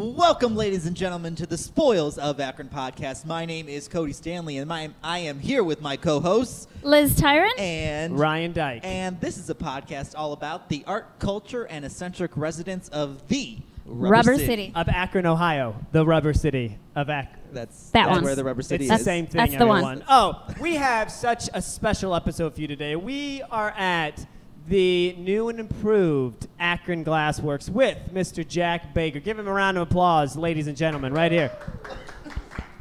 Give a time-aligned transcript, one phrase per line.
[0.00, 3.24] Welcome, ladies and gentlemen, to the Spoils of Akron podcast.
[3.24, 7.58] My name is Cody Stanley, and my, I am here with my co-hosts Liz Tyron.
[7.58, 8.82] and Ryan Dyke.
[8.84, 13.56] And this is a podcast all about the art, culture, and eccentric residents of the
[13.86, 14.70] Rubber, Rubber City.
[14.74, 17.40] of Akron, Ohio, the rubber city of Akron.
[17.54, 18.24] That's, That that's one.
[18.24, 19.02] where the Rubber City It's the is.
[19.04, 19.78] same thing, That's the one.
[19.78, 20.04] everyone.
[20.10, 22.96] Oh, we have such a special episode for you today.
[22.96, 24.26] We are at
[24.66, 28.46] the new and improved Akron Glassworks with Mr.
[28.46, 29.20] Jack Baker.
[29.20, 31.52] Give him a round of applause, ladies and gentlemen, right here.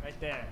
[0.04, 0.46] Right there.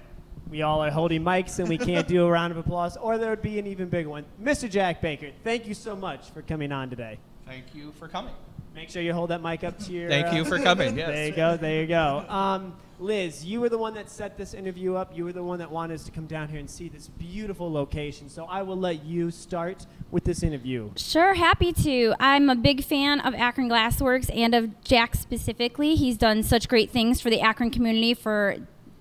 [0.49, 3.31] We all are holding mics and we can't do a round of applause, or there
[3.31, 4.25] would be an even bigger one.
[4.41, 4.69] Mr.
[4.69, 7.17] Jack Baker, thank you so much for coming on today.
[7.47, 8.33] Thank you for coming.
[8.75, 10.09] Make sure you hold that mic up to your.
[10.09, 10.97] Thank you uh, for coming.
[11.03, 11.07] Yes.
[11.07, 11.57] There you go.
[11.57, 12.25] There you go.
[12.27, 15.15] Um, Liz, you were the one that set this interview up.
[15.15, 17.71] You were the one that wanted us to come down here and see this beautiful
[17.71, 18.29] location.
[18.29, 20.91] So I will let you start with this interview.
[20.95, 22.13] Sure, happy to.
[22.19, 25.95] I'm a big fan of Akron Glassworks and of Jack specifically.
[25.95, 28.57] He's done such great things for the Akron community for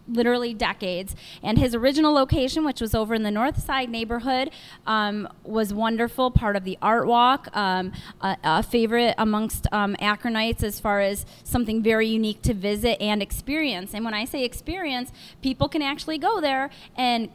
[0.08, 1.14] literally decades.
[1.42, 4.50] And his original location, which was over in the North Side neighborhood,
[4.86, 6.30] um, was wonderful.
[6.30, 11.26] Part of the Art Walk, um, a, a favorite amongst um, Akronites as far as
[11.44, 13.94] something very unique to visit and experience.
[13.94, 17.28] And when I say experience, people can actually go there and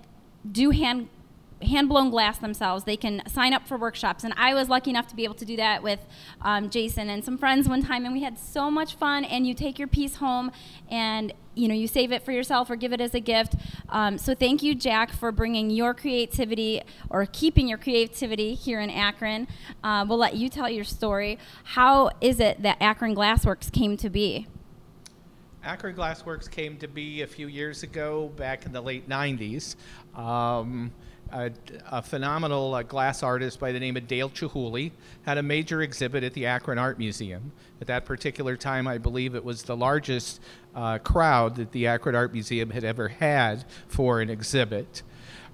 [0.52, 1.10] do hand
[1.62, 2.84] hand blown glass themselves.
[2.84, 4.24] They can sign up for workshops.
[4.24, 6.00] And I was lucky enough to be able to do that with
[6.42, 9.24] um, Jason and some friends one time, and we had so much fun.
[9.24, 10.52] And you take your piece home
[10.90, 13.56] and you know you save it for yourself or give it as a gift.
[13.90, 18.90] Um, so thank you, Jack, for bringing your creativity or keeping your creativity here in
[18.90, 19.48] Akron.
[19.84, 21.40] Uh, we'll let you tell your story.
[21.64, 24.48] How is it that Akron Glassworks came to be?
[25.64, 29.76] Akron Glassworks came to be a few years ago, back in the late 90s.
[30.16, 30.94] Um,
[31.32, 31.52] a,
[31.92, 34.92] a phenomenal uh, glass artist by the name of Dale Chihuly
[35.26, 37.52] had a major exhibit at the Akron Art Museum.
[37.82, 40.42] At that particular time, I believe it was the largest
[40.76, 45.04] uh, crowd that the Akron Art Museum had ever had for an exhibit.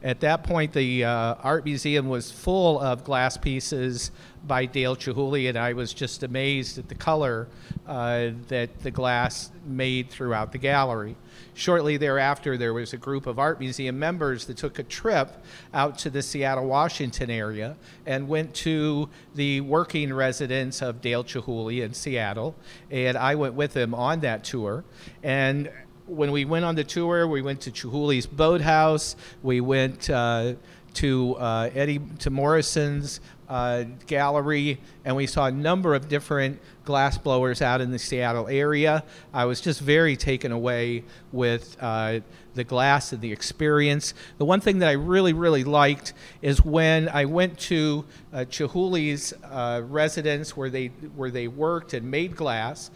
[0.04, 4.12] At that point, the uh, art museum was full of glass pieces
[4.46, 7.48] by Dale Chihuly, and I was just amazed at the color
[7.88, 11.16] uh, that the glass made throughout the gallery.
[11.54, 15.42] Shortly thereafter, there was a group of art museum members that took a trip
[15.74, 21.82] out to the Seattle, Washington area and went to the working residence of Dale Chihuly
[21.82, 22.56] in Seattle,
[22.92, 24.84] and I went with them on that tour.
[25.22, 25.72] And
[26.08, 29.16] when we went on the tour, we went to Chihuly's boathouse.
[29.42, 30.54] We went uh,
[30.96, 33.20] to uh, Eddie to Morrison's
[33.50, 38.48] uh, gallery, and we saw a number of different glass blowers out in the Seattle
[38.48, 39.04] area.
[39.34, 42.20] I was just very taken away with uh,
[42.56, 44.14] the glass and the experience.
[44.38, 49.34] The one thing that I really, really liked is when I went to uh, Chihuly's
[49.44, 52.92] uh, residence where they where they worked and made glass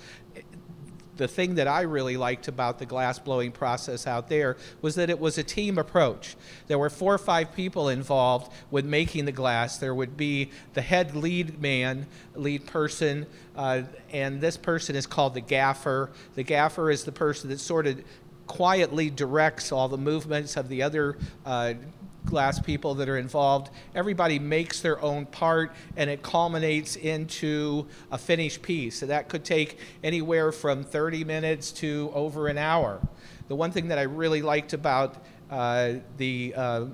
[1.17, 5.09] the thing that I really liked about the glass blowing process out there was that
[5.09, 6.35] it was a team approach.
[6.67, 9.77] There were four or five people involved with making the glass.
[9.77, 15.33] There would be the head lead man, lead person, uh, and this person is called
[15.33, 16.09] the gaffer.
[16.35, 18.03] The gaffer is the person that sort of
[18.47, 21.73] quietly directs all the movements of the other uh,
[22.27, 23.71] glass people that are involved.
[23.95, 28.99] Everybody makes their own part and it culminates into a finished piece.
[28.99, 33.01] So that could take anywhere from 30 minutes to over an hour.
[33.47, 35.15] The one thing that I really liked about
[35.49, 36.85] uh, the uh,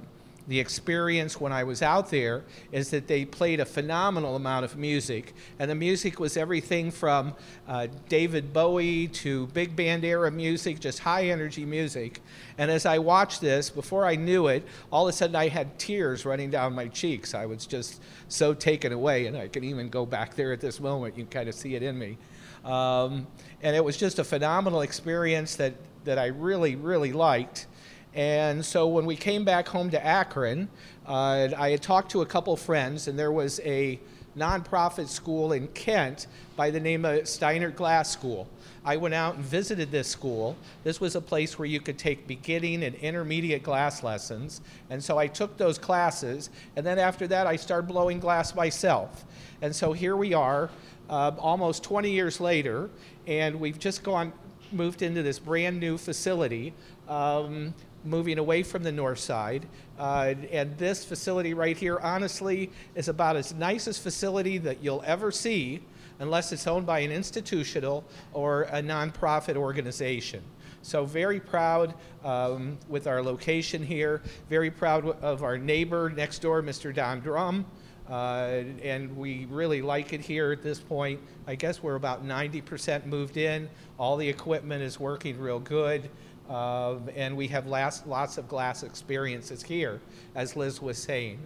[0.48, 4.76] the experience when I was out there is that they played a phenomenal amount of
[4.76, 5.34] music.
[5.58, 7.34] And the music was everything from
[7.68, 12.22] uh, David Bowie to big band era music, just high energy music.
[12.58, 15.80] And as I watched this, before I knew it, all of a sudden I had
[15.80, 17.34] tears running down my cheeks.
[17.34, 20.80] I was just so taken away, and I can even go back there at this
[20.80, 21.18] moment.
[21.18, 22.18] You can kind of see it in me.
[22.66, 23.28] Um,
[23.62, 27.68] and it was just a phenomenal experience that, that I really, really liked.
[28.16, 30.70] And so when we came back home to Akron,
[31.08, 34.00] uh, I had talked to a couple friends, and there was a
[34.38, 38.48] nonprofit school in Kent by the name of Steiner Glass School.
[38.86, 40.58] I went out and visited this school.
[40.84, 44.62] This was a place where you could take beginning and intermediate glass lessons.
[44.90, 49.26] And so I took those classes, and then after that, I started blowing glass myself.
[49.62, 50.70] And so here we are,
[51.10, 52.90] uh, almost 20 years later,
[53.26, 54.34] and we've just gone,
[54.74, 56.74] moved into this brand new facility.
[57.08, 57.74] Um,
[58.06, 59.66] moving away from the north side.
[59.98, 65.32] Uh, and this facility right here, honestly, is about as nicest facility that you'll ever
[65.32, 65.82] see
[66.20, 68.04] unless it's owned by an institutional
[68.34, 70.42] or a nonprofit organization.
[70.82, 71.94] So very proud
[72.24, 74.22] um, with our location here.
[74.50, 76.94] Very proud of our neighbor next door, Mr.
[76.94, 77.66] Don Drum.
[78.14, 81.20] Uh, and we really like it here at this point.
[81.48, 83.68] I guess we're about 90% moved in.
[83.98, 86.12] All the equipment is working real good.
[86.48, 90.00] Uh, and we have last, lots of glass experiences here,
[90.36, 91.40] as Liz was saying.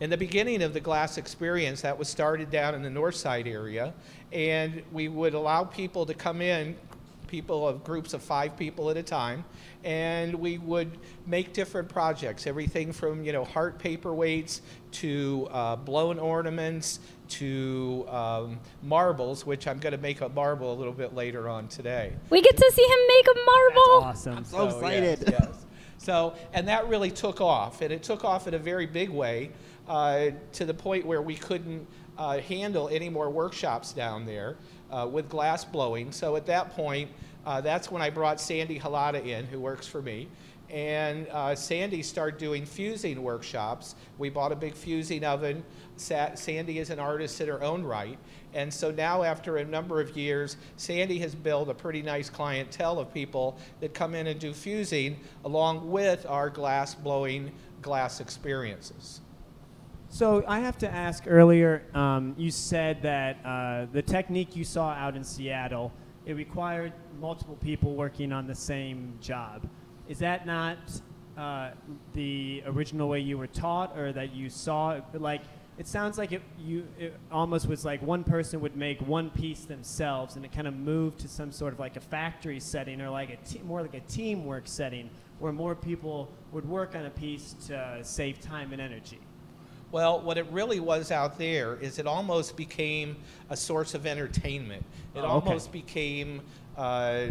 [0.00, 3.48] In the beginning of the glass experience, that was started down in the north side
[3.48, 3.94] area,
[4.32, 6.76] and we would allow people to come in,
[7.32, 9.42] people of groups of five people at a time,
[9.84, 14.60] and we would make different projects, everything from you know heart paperweights
[14.92, 17.00] to uh, blown ornaments
[17.30, 21.68] to um, marbles, which I'm going to make a marble a little bit later on
[21.68, 22.12] today.
[22.28, 24.00] We get to see him make a marble.
[24.02, 24.36] That's awesome.
[24.36, 25.18] I'm so excited.
[25.26, 25.48] Yes, yes.
[25.98, 29.52] So, and that really took off, and it took off in a very big way
[29.86, 31.86] uh, to the point where we couldn't
[32.18, 34.56] uh, handle any more workshops down there
[34.92, 36.12] uh, with glass blowing.
[36.12, 37.10] So at that point,
[37.44, 40.28] uh, that's when I brought Sandy Halata in, who works for me.
[40.70, 43.94] And uh, Sandy started doing fusing workshops.
[44.16, 45.64] We bought a big fusing oven.
[45.96, 48.18] Sa- Sandy is an artist in her own right.
[48.54, 52.98] And so now, after a number of years, Sandy has built a pretty nice clientele
[52.98, 57.52] of people that come in and do fusing along with our glass blowing
[57.82, 59.20] glass experiences.
[60.12, 64.90] So I have to ask earlier, um, you said that uh, the technique you saw
[64.90, 65.90] out in Seattle,
[66.26, 69.66] it required multiple people working on the same job.
[70.08, 70.76] Is that not
[71.38, 71.70] uh,
[72.12, 75.00] the original way you were taught or that you saw?
[75.14, 75.40] Like,
[75.78, 79.64] it sounds like it, you, it almost was like one person would make one piece
[79.64, 83.08] themselves and it kind of moved to some sort of like a factory setting or
[83.08, 87.10] like a te- more like a teamwork setting where more people would work on a
[87.10, 89.18] piece to save time and energy.
[89.92, 93.16] Well, what it really was out there is it almost became
[93.50, 94.84] a source of entertainment.
[95.14, 95.48] It Oh, okay.
[95.50, 96.40] almost became,
[96.78, 97.26] uh,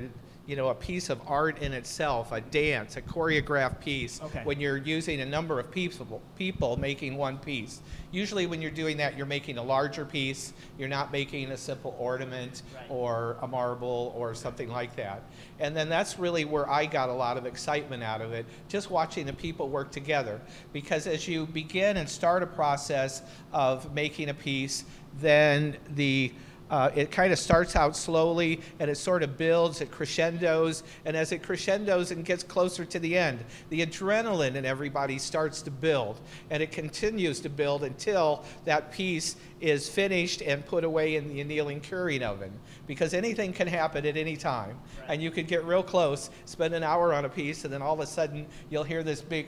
[0.48, 4.20] you know, a piece of art in itself, a dance, a choreographed piece.
[4.22, 4.42] Okay.
[4.44, 7.80] When you're using a number of people, people making one piece.
[8.12, 10.54] Usually, when you're doing that, you're making a larger piece.
[10.80, 12.86] You're not making a simple ornament Right.
[12.90, 15.22] or a marble or something like that.
[15.60, 18.90] And then that's really where I got a lot of excitement out of it, just
[18.90, 20.42] watching the people work together.
[20.74, 23.22] Because as you begin and start a process
[23.54, 24.86] of making a piece,
[25.20, 26.34] then the
[26.72, 31.18] uh, it kind of starts out slowly and it sort of builds, it crescendos, and
[31.18, 35.70] as it crescendos and gets closer to the end, the adrenaline in everybody starts to
[35.70, 36.20] build,
[36.50, 41.42] and it continues to build until that piece is finished and put away in the
[41.42, 42.52] annealing curing oven.
[42.88, 44.80] Because anything can happen at any time,
[45.10, 47.94] and you could get real close, spend an hour on a piece, and then all
[47.94, 49.48] of a sudden you'll hear this big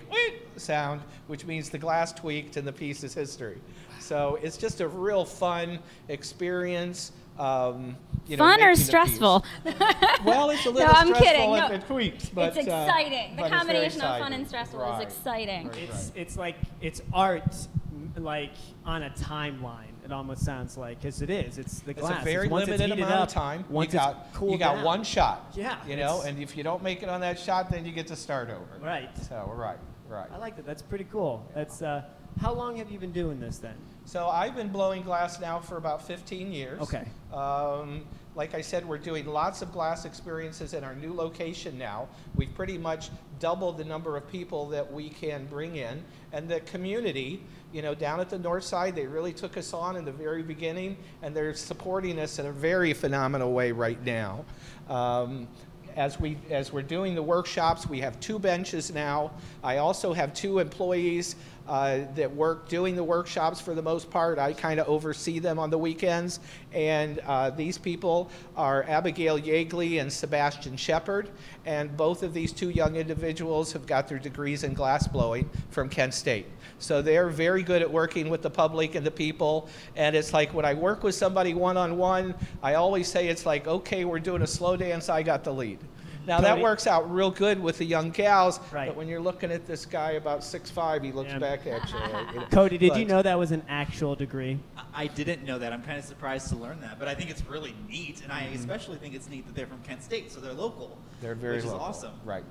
[0.60, 3.60] sound, which means the glass tweaked and the piece is history.
[4.00, 5.80] So it's just a real fun
[6.10, 7.12] experience.
[7.40, 7.98] Um,
[8.28, 8.86] you know, Fun or making the piece.
[8.86, 9.46] stressful?
[10.24, 11.54] Well, it's a No, little I'm stressful kidding.
[11.56, 11.76] if No.
[11.76, 13.36] it tweaks, but it's uh, exciting.
[13.36, 15.02] the but it's very combination of fun and stressful Right.
[15.08, 15.70] is exciting.
[15.76, 17.56] It's it's like it's art,
[18.18, 18.52] like
[18.86, 19.88] on a timeline.
[20.06, 21.58] It almost sounds like, because it is.
[21.58, 22.04] It's the glass.
[22.04, 22.22] It's glass.
[22.22, 23.66] a very once it's limited amount up, of time.
[23.72, 24.84] You got it's cooled you got down.
[24.84, 25.52] one shot.
[25.56, 28.08] Yeah, You know, and if you don't make it on that shot, then you get
[28.08, 28.86] to start over.
[28.86, 29.10] Right.
[29.28, 29.78] So we're right,
[30.14, 30.30] right.
[30.32, 30.66] I like that.
[30.66, 31.46] That's pretty cool.
[31.54, 31.82] That's.
[31.82, 32.04] Uh,
[32.42, 33.76] how long have you been doing this then?
[34.06, 36.82] So I've been blowing glass now for about 15 years.
[36.82, 37.08] Okay.
[37.32, 38.06] Um,
[38.36, 42.08] like I said, we're doing lots of glass experiences in our new location now.
[42.36, 46.04] We've pretty much doubled the number of people that we can bring in.
[46.32, 49.96] And the community, you know, down at the north side, they really took us on
[49.96, 54.46] in the very beginning, and they're supporting us in a very phenomenal way right now.
[54.90, 55.48] Um,
[55.96, 59.32] as we as we're doing the workshops, we have two benches now.
[59.64, 61.36] I also have two employees
[61.68, 64.40] uh, that work doing the workshops for the most part.
[64.40, 66.40] I kind of oversee them on the weekends,
[66.74, 71.30] and uh, these people are Abigail Yeagley and Sebastian Shepard,
[71.66, 75.90] and both of these two young individuals have got their degrees in glass blowing from
[75.90, 76.48] Kent State.
[76.80, 79.70] So they're very good at working with the public and the people.
[79.96, 83.46] And it's like when I work with somebody one on one, I always say it's
[83.46, 85.80] like, okay, we're doing a slow dance, I got the lead.
[86.26, 88.88] Now that works out real good with the young gals, Right.
[88.88, 91.40] but when you're looking at this guy about six five, he looks Yeah.
[91.40, 92.00] back at you.
[92.00, 92.46] like, you know.
[92.52, 94.60] Cody, did you know that was an actual degree?
[94.78, 95.74] I- I didn't know that.
[95.74, 98.52] I'm kind of surprised to learn that, but I think it's really neat, and Mm-hmm.
[98.54, 100.98] I especially think it's neat that they're from Kent State, so they're local.
[101.22, 101.80] They're very which local.
[101.80, 102.14] is awesome.
[102.24, 102.44] Right.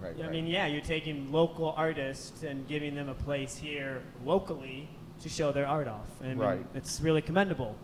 [0.00, 0.14] Right.
[0.18, 0.30] I right.
[0.30, 4.88] mean, yeah, you're taking local artists and giving them a place here locally
[5.22, 6.08] to show their art off.
[6.20, 6.66] And I mean, Right.
[6.74, 7.76] it's really commendable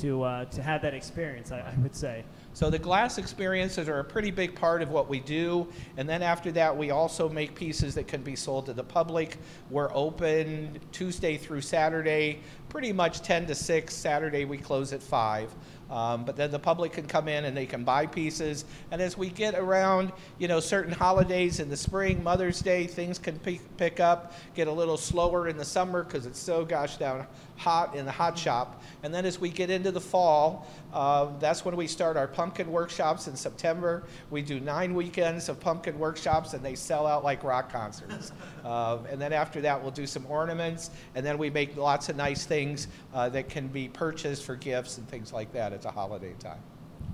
[0.00, 1.52] to uh, to have that experience.
[1.52, 2.24] I, I would say.
[2.54, 5.68] So the glass experiences are a pretty big part of what we do.
[5.96, 9.36] And then after that, we also make pieces that can be sold to the public.
[9.70, 13.94] We're open Tuesday through Saturday, pretty much 10 to 6.
[13.94, 15.54] Saturday, we close at 5.
[15.90, 18.66] Um, but then the public can come in and they can buy pieces.
[18.90, 23.18] And as we get around, you know, certain holidays in the spring, Mother's Day, things
[23.18, 26.98] can pick, pick up, get a little slower in the summer because it's so gosh
[26.98, 28.82] down hot in the hot shop.
[29.02, 32.70] And then as we get into the fall, uh, that's when we start our pumpkin
[32.70, 34.04] workshops in September.
[34.30, 38.32] We do nine weekends of pumpkin workshops and they sell out like rock concerts.
[38.64, 42.16] Uh, and then after that, we'll do some ornaments and then we make lots of
[42.16, 45.90] nice things uh, that can be purchased for gifts and things like that at the
[45.90, 46.60] holiday time.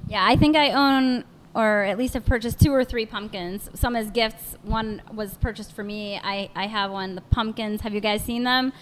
[0.09, 1.25] Yeah, I think I own
[1.55, 3.71] or at least have purchased two or three pumpkins.
[3.75, 4.57] Some as gifts.
[4.63, 6.21] One was purchased for me.
[6.23, 7.15] I, I have one.
[7.15, 7.81] The pumpkins.
[7.83, 8.73] Have you guys seen them?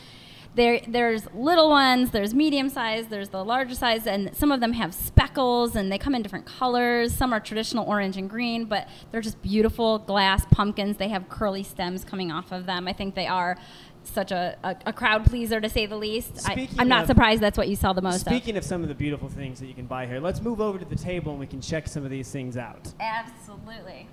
[0.54, 4.74] There, there's little ones, there's medium size, there's the larger size, and some of them
[4.74, 7.14] have speckles and they come in different colors.
[7.14, 10.98] Some are traditional orange and green, but they're just beautiful glass pumpkins.
[10.98, 12.86] They have curly stems coming off of them.
[12.86, 13.56] I think they are
[14.04, 16.48] such a, a, a crowd pleaser to say the least.
[16.48, 18.88] I, I'm not of- surprised that's what you sell the most Speaking of some of
[18.88, 21.40] the beautiful things that you can buy here, let's move over to the table and
[21.40, 22.86] we can check some of these things out.
[22.86, 22.94] of.
[23.00, 24.08] Absolutely.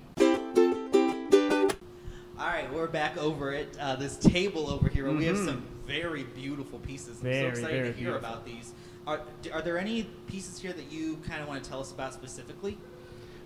[2.40, 5.04] All right, we're back over at uh, this table over here.
[5.04, 7.18] where We have some very beautiful pieces.
[7.18, 8.16] I'm Very, so excited to hear beautiful.
[8.16, 8.72] about these.
[9.06, 9.20] Are,
[9.52, 12.78] are there any pieces here that you kind of want to tell us about specifically?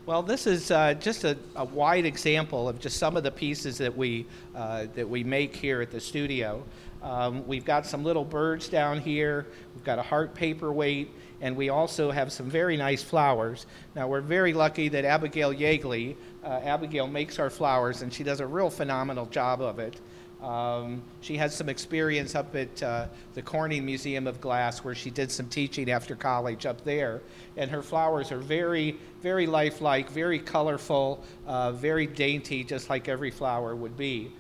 [0.06, 3.78] Well, this is uh, just a, a wide example of just some of the pieces
[3.78, 6.62] that we uh, that we make here at the studio.
[7.02, 9.48] Um, we've got some little birds down here.
[9.74, 11.10] We've got a heart paperweight,
[11.44, 13.66] and we also have some very nice flowers.
[13.94, 18.40] Now we're very lucky that Abigail Yeagley, uh, Abigail makes our flowers, and she does
[18.40, 20.00] a real phenomenal job of it.
[20.42, 25.10] Um, she has some experience up at uh, the Corning Museum of Glass where she
[25.10, 27.20] did some teaching after college up there.
[27.58, 33.30] And her flowers are very, very lifelike, very colorful, uh, very dainty, just like every
[33.30, 34.32] flower would be.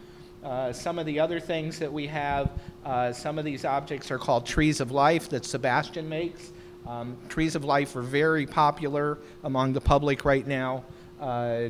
[0.42, 2.50] Uh, some of the other things that we have,
[2.86, 6.53] uh, some of these objects are called trees of life that Sebastian makes.
[6.86, 10.84] Um, trees of life are very popular among the public right now
[11.20, 11.68] uh,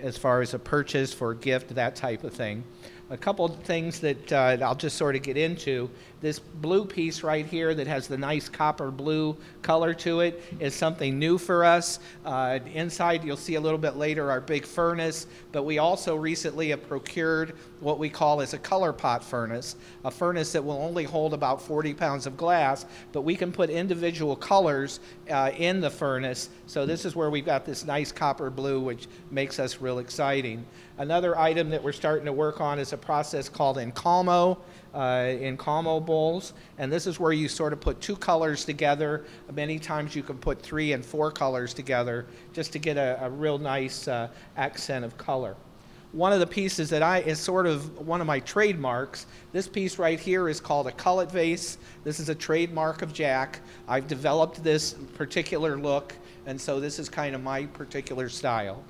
[0.00, 2.62] as far as a purchase for a gift, that type of thing.
[3.08, 5.90] A couple of things that uh, I'll just sort of get into.
[6.20, 10.74] This blue piece right here that has the nice copper blue color to it is
[10.76, 11.98] something new for us.
[12.24, 16.68] Uh, inside, you'll see a little bit later our big furnace, but we also recently
[16.68, 21.04] have procured what we call as a color pot furnace, a furnace that will only
[21.04, 25.90] hold about 40 pounds of glass, but we can put individual colors uh, in the
[25.90, 26.50] furnace.
[26.66, 30.64] So this is where we've got this nice copper blue, which makes us real exciting.
[30.98, 34.58] Another item that we're starting to work on is a process called Incalmo,
[34.92, 39.24] uh, Incalmo bowls, and this is where you sort of put two colors together.
[39.54, 43.30] Many times you can put three and four colors together just to get a, a
[43.30, 45.56] real nice uh, accent of color
[46.12, 49.26] one of the pieces that I is sort of one of my trademarks.
[49.52, 51.78] This piece right here is called a cullet vase.
[52.02, 53.60] This is a trademark of Jack.
[53.86, 56.14] I've developed this particular look,
[56.46, 58.82] and so this is kind of my particular style.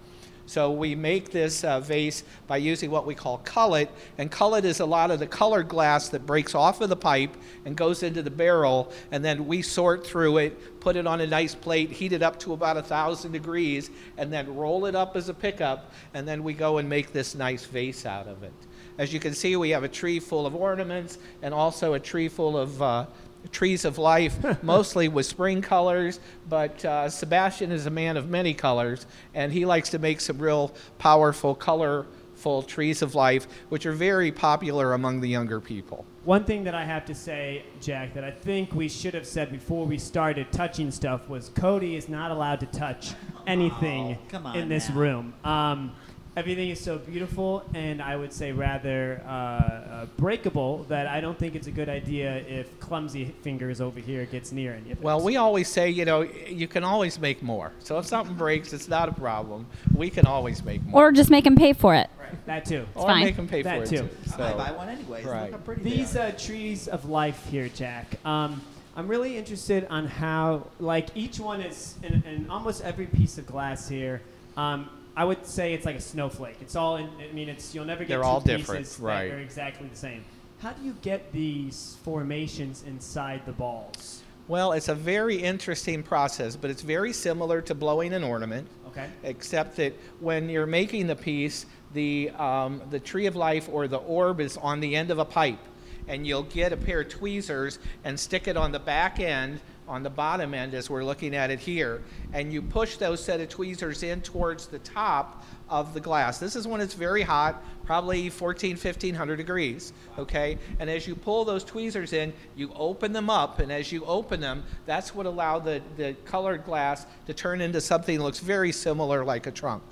[0.51, 3.89] So we make this uh, vase by using what we call cullet,
[4.19, 7.37] and cullet is a lot of the colored glass that breaks off of the pipe
[7.65, 11.27] and goes into the barrel, and then we sort through it, put it on a
[11.29, 15.15] nice plate, heat it up to about a thousand degrees, and then roll it up
[15.15, 18.53] as a pickup, and then we go and make this nice vase out of it.
[18.99, 22.29] As you can see, we have a tree full of ornaments and also a tree
[22.29, 23.07] full of uh,
[23.53, 26.21] trees of life, mostly with spring colors.
[26.49, 30.39] But uh, Sebastian is a man of many colors, and he likes to make some
[30.39, 36.05] real powerful, colorful trees of life, which are very popular among the younger people.
[36.25, 39.51] One thing that I have to say, Jack, that I think we should have said
[39.51, 43.15] before we started touching stuff was Cody is not allowed to touch
[43.47, 44.95] anything Oh, come on in this now.
[44.97, 45.35] room.
[45.45, 45.93] Um,
[46.37, 51.37] everything is so beautiful and I would say rather uh, uh, breakable that I don't
[51.39, 55.03] think it's a good idea if clumsy fingers over here gets near any of it.
[55.05, 57.73] Well, we always say, you know, you can always make more.
[57.81, 59.67] So if something breaks, it's not a problem.
[59.95, 61.09] We can always make more.
[61.09, 62.09] Or just make them pay for it.
[62.47, 62.87] that too.
[62.95, 63.25] Or fine.
[63.25, 64.09] make them pay That for it too.
[64.37, 64.43] too.
[64.43, 65.25] I buy one anyways.
[65.25, 65.51] right.
[65.51, 68.25] Look how pretty These uh, trees of life here, Jack.
[68.25, 68.63] Um,
[68.97, 73.47] I'm really interested on how, like, each one is in, in almost every piece of
[73.47, 74.21] glass here.
[74.57, 76.57] Um, I would say it's like a snowflake.
[76.63, 76.97] It's all.
[76.97, 79.31] In, I mean, it's you'll never get They're two all pieces different, that right.
[79.31, 80.25] are exactly the same.
[80.61, 84.23] How do you get these formations inside the balls?
[84.49, 88.67] Well, it's a very interesting process, but it's very similar to blowing an ornament.
[88.87, 89.09] Okay.
[89.23, 93.99] except that when you're making the piece, the, um, the tree of life or the
[93.99, 95.61] orb is on the end of a pipe.
[96.09, 99.61] And you'll get a pair of tweezers and stick it on the back end
[99.91, 102.01] on the bottom end as we're looking at it here,
[102.33, 106.39] and you push those set of tweezers in towards the top of the glass.
[106.39, 110.59] This is when it's very hot, probably 14, 1500 degrees, okay?
[110.79, 114.41] And as you pull those tweezers in, you open them up, and as you open
[114.41, 118.71] them, that's what allowed the, the colored glass to turn into something that looks very
[118.71, 119.83] similar like a trunk.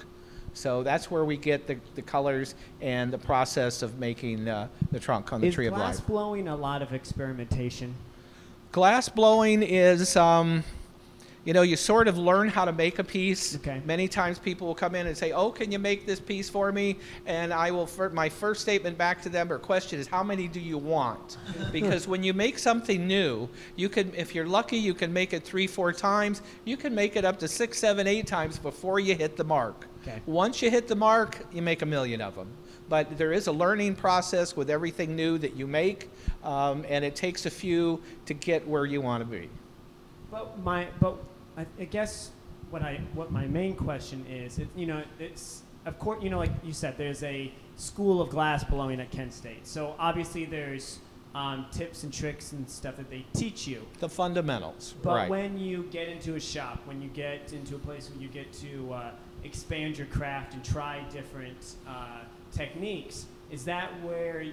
[0.55, 5.00] So that's where we get the, the colors and the process of making uh, the
[5.00, 5.95] trunk on the Is Tree of Life.
[5.95, 7.95] Is glass blowing a lot of experimentation?
[8.73, 10.63] Glass blowing is, um,
[11.45, 13.57] you know, you sort of learn how to make a piece.
[13.57, 13.81] Okay.
[13.87, 16.71] Many times people will come in and say, "Oh, can you make this piece for
[16.71, 17.89] me?" And I will.
[18.13, 21.39] My first statement back to them or question is, "How many do you want?"
[21.73, 25.43] because when you make something new, you can, if you're lucky, you can make it
[25.45, 26.43] three, four times.
[26.67, 29.87] You can make it up to six, seven, eight times before you hit the mark.
[30.03, 30.21] Okay.
[30.27, 32.49] Once you hit the mark, you make a million of them.
[32.89, 36.11] But there is a learning process with everything new that you make,
[36.45, 39.49] um, and it takes a few to get where you want to be.
[40.30, 41.16] But my, but
[41.57, 42.30] I, I guess
[42.71, 46.38] what I, what my main question is, it, you know, it's of course, you know,
[46.38, 49.66] like you said, there's a school of glass blowing at Kent State.
[49.66, 50.99] So obviously, there's
[51.35, 53.87] um, tips and tricks and stuff that they teach you.
[53.99, 55.30] The fundamentals, But right?
[55.30, 58.52] when you get into a shop, when you get into a place where you get
[58.54, 59.11] to uh,
[59.45, 62.21] expand your craft and try different uh,
[62.52, 64.45] techniques, is that where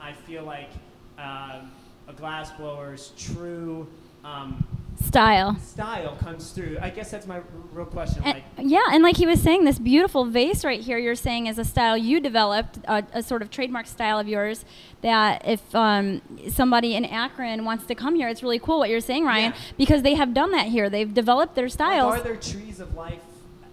[0.00, 0.70] I feel like
[1.18, 1.70] um,
[2.08, 3.86] a glassblower's true
[4.24, 4.64] um,
[5.04, 5.56] Style.
[5.56, 6.78] style comes through?
[6.80, 8.22] I guess that's my r- real question.
[8.24, 11.46] And- Like, yeah, and like he was saying, this beautiful vase right here, you're saying
[11.48, 14.64] is a style you developed, a, a sort of trademark style of yours.
[15.00, 19.00] That if um, somebody in Akron wants to come here, it's really cool what you're
[19.00, 19.58] saying, Ryan, Yeah.
[19.76, 20.88] because they have done that here.
[20.88, 22.14] They've developed their like, styles.
[22.14, 23.22] are there trees of life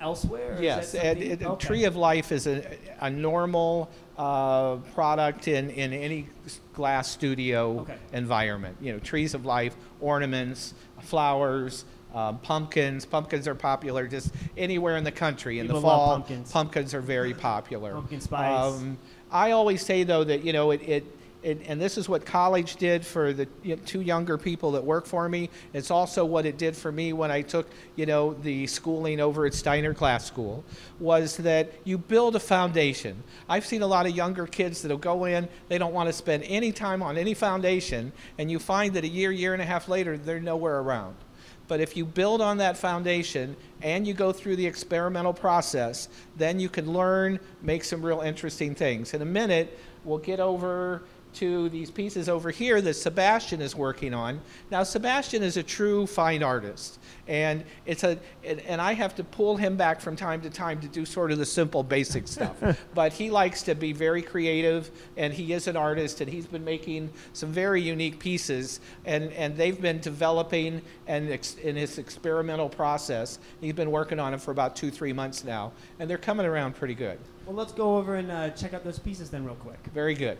[0.01, 0.57] elsewhere?
[0.59, 1.65] yes, that and okay.
[1.67, 6.27] Tree of Life is a, a normal uh, product in, in any
[6.73, 7.95] glass studio Okay.
[8.13, 8.75] environment.
[8.81, 11.85] You know, trees of life, ornaments, flowers.
[12.13, 13.05] Uh, pumpkins.
[13.05, 15.59] Pumpkins are popular just anywhere in the country.
[15.59, 16.51] In People the fall, pumpkins.
[16.51, 17.93] pumpkins are very popular.
[17.93, 18.73] Pumpkin spice.
[18.73, 18.97] Um,
[19.31, 21.05] I always say though that you know it, it,
[21.43, 24.83] it and this is what college did for the you know, two younger people that
[24.83, 25.49] work for me.
[25.73, 29.45] It's also what it did for me when I took you know the schooling over
[29.45, 30.63] at Steiner Glass School.
[30.99, 33.23] Was that you build a foundation?
[33.47, 36.43] I've seen a lot of younger kids that'll go in, they don't want to spend
[36.43, 39.87] any time on any foundation, and you find that a year, year and a half
[39.87, 41.15] later, they're nowhere around.
[41.69, 46.59] But if you build on that foundation and you go through the experimental process, then
[46.59, 49.13] you can learn, make some real interesting things.
[49.13, 51.03] In a minute, we'll get over
[51.35, 54.41] to these pieces over here that Sebastian is working on.
[54.71, 59.23] Now, Sebastian is a true fine artist, and it's a and, and I have to
[59.23, 62.55] pull him back from time to time to do sort of the simple, basic stuff.
[62.93, 66.65] but he likes to be very creative, and he is an artist, and he's been
[66.65, 72.69] making some very unique pieces, and and they've been developing and ex, in his experimental
[72.69, 73.39] process.
[73.61, 76.75] He's been working on it for about two, three months now, and they're coming around
[76.75, 77.19] pretty good.
[77.45, 79.79] well, let's go over and uh, check out those pieces then, real quick.
[79.93, 80.37] Very good.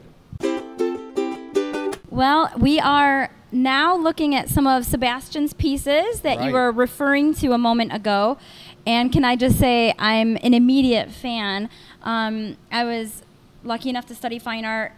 [2.09, 7.51] Well, we are now looking at some of Sebastian's pieces that you were referring to
[7.53, 8.37] a moment ago.
[8.85, 11.69] And can I just say, I'm an immediate fan.
[12.03, 13.23] Um, I was
[13.63, 14.93] lucky enough to study fine art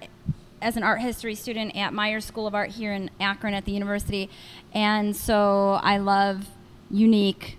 [0.61, 3.71] as an art history student at Myers School of Art here in Akron at the
[3.71, 4.29] university.
[4.73, 6.47] And so I love
[6.89, 7.57] unique,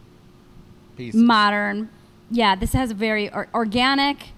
[0.96, 1.20] Pieces.
[1.20, 1.90] modern.
[2.30, 4.28] Yeah, this has a very or- organic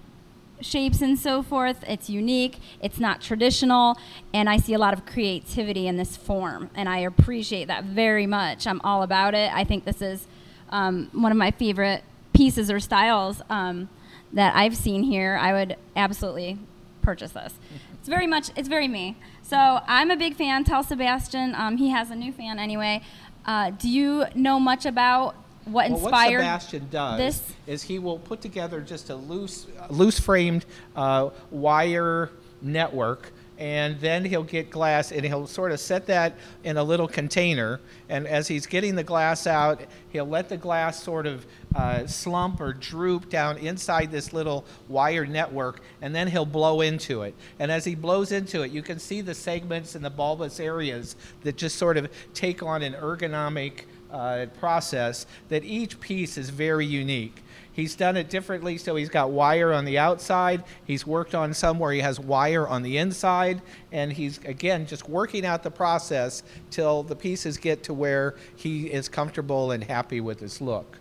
[0.61, 1.83] shapes and so forth.
[1.87, 2.59] It's unique.
[2.81, 3.97] It's not traditional,
[4.33, 8.27] and I see a lot of creativity in this form, and I appreciate that very
[8.27, 8.67] much.
[8.67, 9.51] I'm all about it.
[9.53, 10.27] I think this is
[10.69, 13.89] um, one of my favorite pieces or styles um,
[14.33, 15.37] that I've seen here.
[15.39, 16.57] I would absolutely
[17.01, 17.53] purchase this.
[17.93, 18.51] It's very much.
[18.55, 19.17] It's very me.
[19.41, 20.63] So I'm a big fan.
[20.63, 21.55] Tell Sebastian.
[21.55, 23.01] Um, he has a new fan anyway.
[23.45, 25.35] Uh, do you know much about
[25.65, 27.53] what Well, what Sebastian does this?
[27.67, 32.29] is he will put together just a loose, loose framed uh, wire
[32.61, 36.33] network, and then he'll get glass and he'll sort of set that
[36.65, 37.79] in a little container.
[38.09, 42.59] And as he's getting the glass out, he'll let the glass sort of uh, slump
[42.59, 47.33] or droop down inside this little wire network, and then he'll blow into it.
[47.59, 51.15] And as he blows into it, you can see the segments and the bulbous areas
[51.43, 56.85] that just sort of take on an ergonomic uh, process that each piece is very
[56.85, 57.41] unique.
[57.71, 60.63] He's done it differently, so he's got wire on the outside.
[60.85, 65.09] He's worked on some where he has wire on the inside, and he's again just
[65.09, 70.21] working out the process till the pieces get to where he is comfortable and happy
[70.21, 70.99] with his look.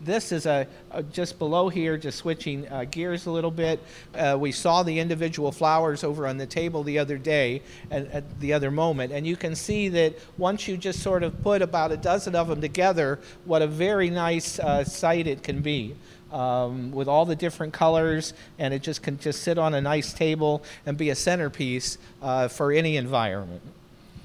[0.00, 3.80] This is a, a just below here, just switching uh, gears a little bit.
[4.14, 8.52] Uh, we saw the individual flowers over on the table the other day, at the
[8.52, 11.96] other moment, and you can see that once you just sort of put about a
[11.96, 15.94] dozen of them together, what a very nice uh, sight it can be.
[16.32, 20.12] Um, with all the different colors, and it just can just sit on a nice
[20.12, 23.62] table and be a centerpiece uh, for any environment.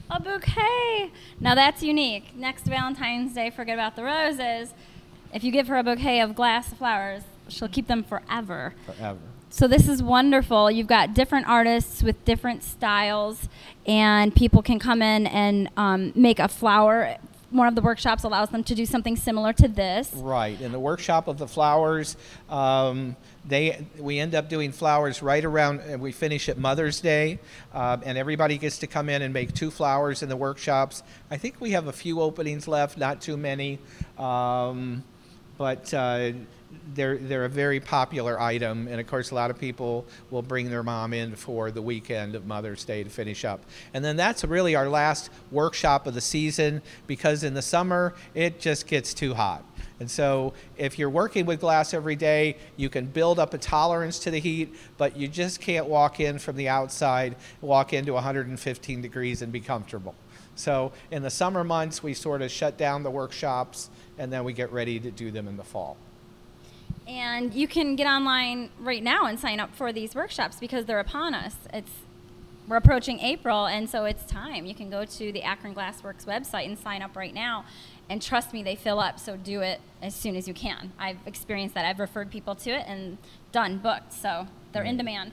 [0.09, 1.11] A bouquet.
[1.39, 2.35] Now that's unique.
[2.35, 4.73] Next Valentine's Day, forget about the roses.
[5.33, 8.73] If you give her a bouquet of glass flowers, she'll keep them forever.
[8.85, 9.19] Forever.
[9.51, 10.69] So this is wonderful.
[10.69, 13.49] You've got different artists with different styles,
[13.87, 17.17] and people can come in and um, make a flower.
[17.49, 20.13] One of the workshops allows them to do something similar to this.
[20.13, 20.59] Right.
[20.61, 22.15] In the workshop of the flowers,
[22.47, 25.79] um, they we end up doing flowers right around.
[25.79, 27.39] And we finish at Mother's Day,
[27.73, 31.01] um, and everybody gets to come in and make two flowers in the workshops.
[31.31, 33.79] I think we have a few openings left, not too many.
[34.19, 35.03] Um,
[35.59, 36.31] but uh,
[36.93, 40.69] they're they're a very popular item, and of course, a lot of people will bring
[40.69, 43.59] their mom in for the weekend of Mother's Day to finish up.
[43.93, 48.61] And then that's really our last workshop of the season because in the summer it
[48.61, 49.65] just gets too hot.
[49.99, 54.17] And so, if you're working with glass every day, you can build up a tolerance
[54.19, 59.01] to the heat, but you just can't walk in from the outside, walk into 115
[59.01, 60.15] degrees and be comfortable.
[60.55, 64.53] So, in the summer months, we sort of shut down the workshops and then we
[64.53, 65.97] get ready to do them in the fall.
[67.07, 70.99] And you can get online right now and sign up for these workshops because they're
[70.99, 71.55] upon us.
[71.73, 71.91] It's
[72.67, 74.67] we're approaching April, and so it's time.
[74.67, 77.65] You can go to the Akron Glassworks website and sign up right now.
[78.11, 80.91] And trust me, they fill up, so do it as soon as you can.
[80.99, 81.85] I've experienced that.
[81.85, 83.17] I've referred people to it and
[83.51, 85.31] done, booked, so they're in demand.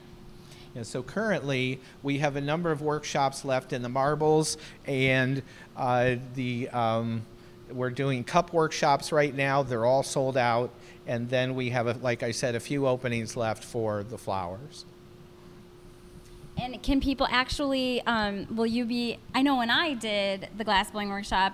[0.73, 5.43] Yeah, so currently, we have a number of workshops left in the marbles and
[5.75, 6.69] uh, the.
[6.69, 7.21] Um,
[7.71, 9.63] we're doing cup workshops right now.
[9.63, 10.71] They're all sold out.
[11.05, 14.85] And then we have, a, like I said, a few openings left for the flowers.
[16.59, 20.91] And can people actually, um, will you be, I know when I did the glass
[20.91, 21.53] blowing workshop,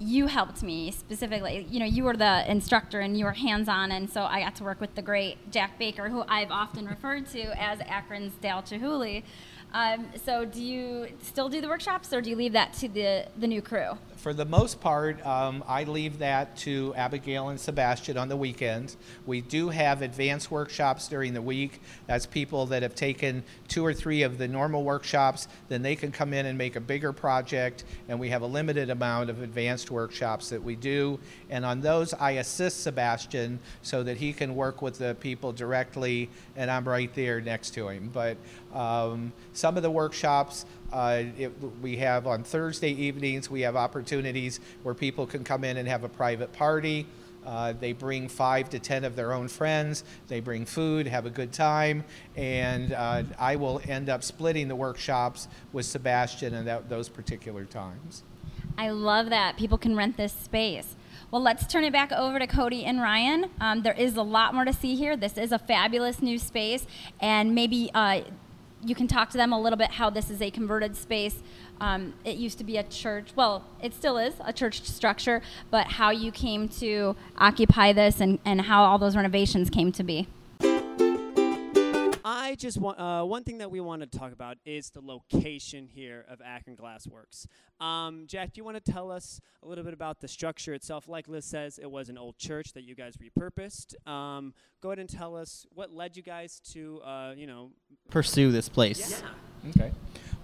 [0.00, 1.66] you helped me specifically.
[1.68, 4.54] You know, you were the instructor and you were hands on, and so I got
[4.56, 8.62] to work with the great Jack Baker, who I've often referred to as Akron's Dale
[8.62, 9.24] Chihuly.
[9.72, 13.26] Um, so, do you still do the workshops, or do you leave that to the
[13.38, 13.98] the new crew?
[14.16, 18.96] For the most part, um, I leave that to Abigail and Sebastian on the weekends.
[19.26, 21.80] We do have advanced workshops during the week.
[22.08, 26.10] That's people that have taken two or three of the normal workshops, then they can
[26.10, 29.92] come in and make a bigger project, and we have a limited amount of advanced
[29.92, 31.20] workshops that we do.
[31.48, 36.28] And on those, I assist Sebastian so that he can work with the people directly,
[36.56, 38.10] and I'm right there next to him.
[38.12, 38.36] But
[38.78, 44.60] um, some of the workshops uh, it, we have on Thursday evenings, we have opportunities
[44.82, 47.06] where people can come in and have a private party.
[47.44, 50.04] Uh, they bring five to ten of their own friends.
[50.28, 52.04] They bring food, have a good time,
[52.36, 57.64] and uh, I will end up splitting the workshops with Sebastian at that, those particular
[57.64, 58.22] times.
[58.76, 59.56] I love that.
[59.56, 60.94] People can rent this space.
[61.30, 63.50] Well, let's turn it back over to Cody and Ryan.
[63.60, 65.16] Um, there is a lot more to see here.
[65.16, 66.86] This is a fabulous new space,
[67.20, 68.22] and maybe uh,
[68.84, 71.42] you can talk to them a little bit how this is a converted space.
[71.80, 73.30] Um, it used to be a church.
[73.34, 78.38] Well, it still is a church structure, but how you came to occupy this and,
[78.44, 80.28] and how all those renovations came to be.
[82.30, 85.86] I just want uh, one thing that we want to talk about is the location
[85.86, 87.46] here of Akron Glassworks.
[87.80, 91.08] Um, Jack, do you want to tell us a little bit about the structure itself?
[91.08, 93.94] Like Liz says, it was an old church that you guys repurposed.
[94.06, 97.70] Um, go ahead and tell us what led you guys to, uh, you know,
[98.10, 99.22] pursue this place.
[99.64, 99.70] Yeah.
[99.70, 99.92] Okay.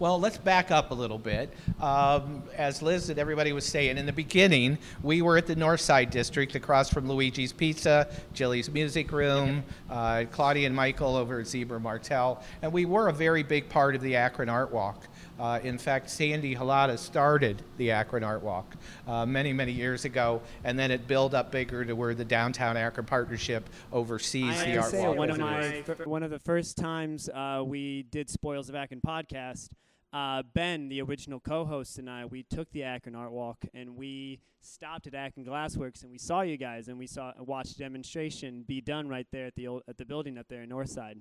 [0.01, 1.55] Well, let's back up a little bit.
[1.81, 5.81] Um, as Liz and everybody was saying, in the beginning, we were at the North
[5.81, 11.47] Side District across from Luigi's Pizza, Jilly's Music Room, uh, Claudia and Michael over at
[11.47, 15.07] Zeber-Martell, and we were a very big part of the Akron Art Walk.
[15.39, 18.75] Uh, in fact, Sandy Halata started the Akron Art Walk
[19.07, 22.77] uh, many, many years ago, and then it built up bigger to where the Downtown
[22.77, 25.17] Akron Partnership oversees I the Art Walk.
[25.17, 29.71] one of my one of the first times uh, we did Spoils of Akron podcast.
[30.13, 34.39] Uh, ben, the original co-host, and I, we took the Akron Art Walk, and we
[34.61, 38.63] stopped at Akron Glassworks, and we saw you guys, and we saw watched a demonstration
[38.63, 41.17] be done right there at the old, at the building up there in Northside.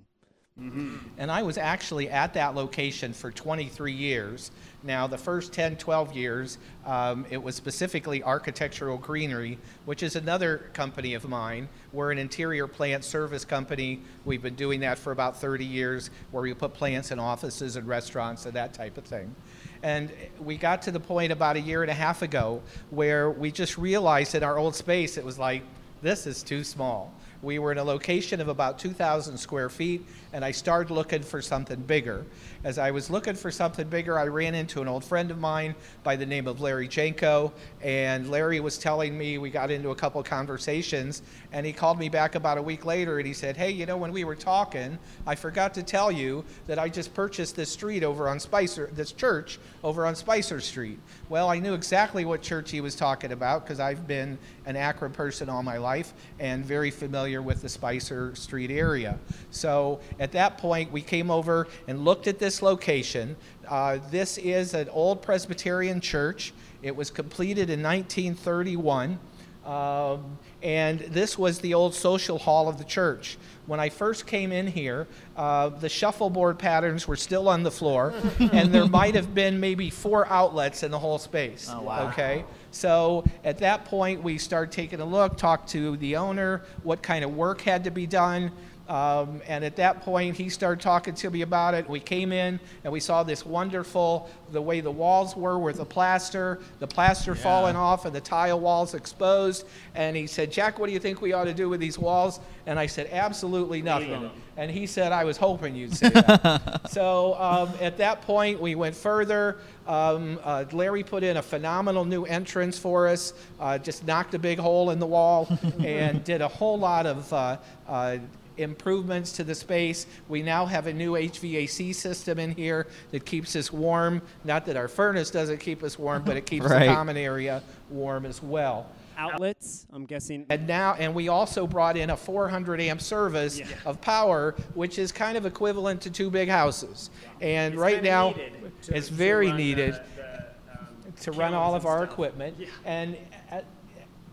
[1.18, 4.52] And I was actually at that location for 23 years.
[4.84, 10.70] Now, the first 10, 12 years, um, it was specifically Architectural Greenery, which is another
[10.72, 11.68] company of mine.
[11.92, 14.00] We're an interior plant service company.
[14.24, 17.88] We've been doing that for about 30 years, where we put plants in offices and
[17.88, 19.34] restaurants and that type of thing.
[19.82, 23.50] And we got to the point about a year and a half ago where we
[23.50, 25.64] just realized in our old space it was like,
[26.00, 27.12] this is too small.
[27.44, 31.42] We were in a location of about 2,000 square feet, and I started looking for
[31.42, 32.24] something bigger.
[32.64, 35.74] As I was looking for something bigger, I ran into an old friend of mine
[36.02, 37.52] by the name of Larry Janko,
[37.82, 41.20] and Larry was telling me we got into a couple conversations,
[41.52, 43.98] and he called me back about a week later, and he said, "Hey, you know,
[43.98, 48.02] when we were talking, I forgot to tell you that I just purchased this street
[48.02, 52.70] over on Spicer, this church over on Spicer Street." Well, I knew exactly what church
[52.70, 56.90] he was talking about because I've been an Akron person all my life and very
[56.90, 59.18] familiar with the Spicer Street area.
[59.50, 63.36] So at that point, we came over and looked at this location.
[63.68, 66.52] Uh, this is an old Presbyterian church.
[66.82, 69.18] It was completed in 1931.
[69.64, 73.38] Um, and this was the old social hall of the church.
[73.66, 78.12] When I first came in here, uh, the shuffleboard patterns were still on the floor,
[78.38, 81.70] and there might have been maybe four outlets in the whole space.
[81.72, 82.08] Oh, wow.
[82.08, 82.44] Okay?
[82.74, 87.24] So at that point, we started taking a look, talked to the owner, what kind
[87.24, 88.50] of work had to be done.
[88.88, 91.88] Um, and at that point, he started talking to me about it.
[91.88, 95.86] We came in and we saw this wonderful, the way the walls were with the
[95.86, 99.66] plaster, the plaster falling off and the tile walls exposed.
[99.94, 102.40] And he said, Jack, what do you think we ought to do with these walls?
[102.66, 104.30] And I said, absolutely nothing.
[104.56, 106.82] And he said, I was hoping you'd say that.
[106.90, 109.58] so um, at that point, we went further.
[109.86, 114.38] Um, uh, Larry put in a phenomenal new entrance for us, uh, just knocked a
[114.38, 115.48] big hole in the wall,
[115.80, 117.56] and did a whole lot of uh,
[117.88, 118.18] uh,
[118.56, 120.06] improvements to the space.
[120.28, 124.22] We now have a new HVAC system in here that keeps us warm.
[124.44, 126.86] Not that our furnace doesn't keep us warm, but it keeps Right.
[126.88, 128.86] the common area warm as well.
[129.16, 130.44] Outlets, I'm guessing.
[130.50, 133.66] And now, and we also brought in a 400 amp service Yeah.
[133.84, 137.10] of power, which is kind of equivalent to two big houses.
[137.40, 138.42] And It's right now, to-
[138.88, 140.24] it's to very run the- needed the,
[140.72, 140.86] um,
[141.20, 142.10] to run all of our stuff.
[142.12, 142.56] equipment.
[142.58, 142.66] Yeah.
[142.84, 143.18] And a-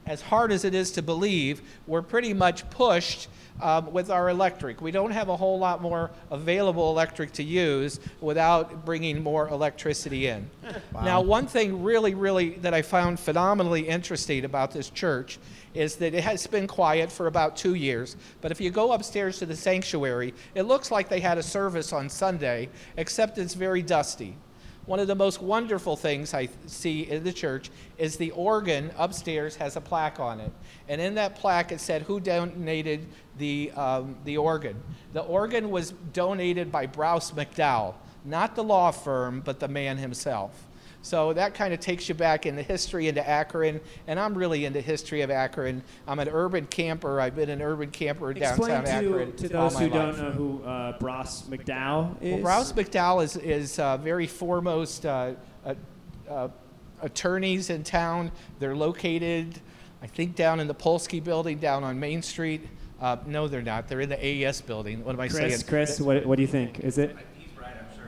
[0.05, 3.27] as hard as it is to believe, we're pretty much pushed
[3.61, 4.81] um, with our electric.
[4.81, 10.27] We don't have a whole lot more available electric to use without bringing more electricity
[10.27, 10.49] in.
[10.93, 15.39] Now, one thing really, really that I found phenomenally interesting about this church
[15.73, 18.15] is that it has been quiet for about two years.
[18.41, 21.91] But if you go upstairs to the sanctuary, it looks like they had a service
[21.91, 24.35] on Sunday, except it's very dusty.
[24.85, 29.55] One of the most wonderful things I see in the church is the organ upstairs
[29.57, 30.51] has a plaque on it.
[30.87, 34.81] And in that plaque, it said who donated the, um, the organ.
[35.13, 37.93] The organ was donated by Brouse McDowell,
[38.25, 40.67] not the law firm, but the man himself.
[41.01, 44.65] So that kind of takes you back in the history into Akron, and I'm really
[44.65, 45.81] into history of Akron.
[46.07, 47.19] I'm an urban camper.
[47.19, 50.31] I've been an urban camper in Explain downtown to, Akron to those who don't know
[50.31, 52.43] who uh, Brouse McDowell is.
[52.43, 55.33] Well, McDowell is, is uh, very foremost uh,
[55.65, 55.73] uh,
[56.29, 56.49] uh,
[57.01, 58.31] attorneys in town.
[58.59, 59.59] They're located,
[60.03, 62.67] I think, down in the Polsky building down on Main Street.
[63.01, 63.87] Uh, no, they're not.
[63.87, 65.03] They're in the AES building.
[65.03, 65.67] What am I Chris, saying?
[65.67, 66.81] Chris, what, what do you think?
[66.81, 67.17] Is it?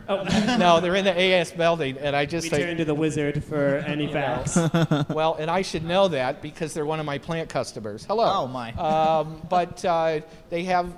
[0.09, 0.23] Oh,
[0.59, 3.43] no, they're in the AS building, and I just we say, turn to the wizard
[3.43, 4.57] for any facts.
[5.09, 8.03] well, and I should know that because they're one of my plant customers.
[8.05, 8.43] Hello.
[8.43, 8.73] Oh, my.
[8.93, 10.93] Um, but uh, they have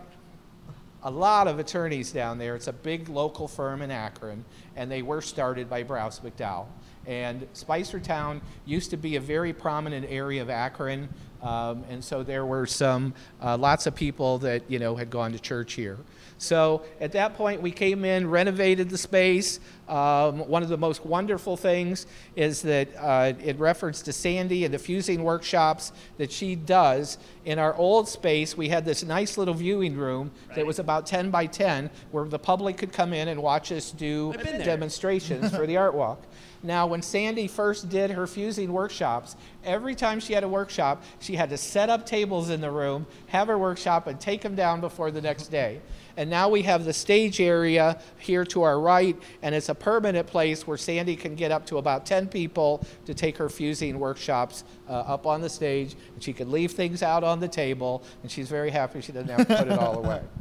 [1.04, 2.56] a lot of attorneys down there.
[2.56, 4.44] It's a big local firm in Akron,
[4.76, 6.66] and they were started by Brouse McDowell.
[7.06, 11.08] And Spicertown used to be a very prominent area of Akron,
[11.44, 15.32] um, and so there were some uh, lots of people that you know had gone
[15.32, 15.98] to church here.
[16.38, 19.60] So at that point, we came in, renovated the space.
[19.88, 24.74] Um, one of the most wonderful things is that uh, in reference to Sandy and
[24.74, 29.54] the fusing workshops that she does, in our old space, we had this nice little
[29.54, 33.42] viewing room that was about 10 by 10 where the public could come in and
[33.42, 34.66] watch us do I've been there.
[34.66, 36.22] demonstrations for the art walk.
[36.66, 41.36] Now, when Sandy first did her fusing workshops, every time she had a workshop, she
[41.36, 44.82] had to set up tables in the room, have her workshop, and take them down
[44.82, 45.80] before the next day.
[46.18, 50.28] And now we have the stage area here to our right, and it's a permanent
[50.28, 54.64] place where Sandy can get up to about 10 people to take her fusing workshops
[54.88, 55.96] uh, up on the stage.
[56.14, 59.30] And she can leave things out on the table, and she's very happy she doesn't
[59.30, 60.22] have to put it all away.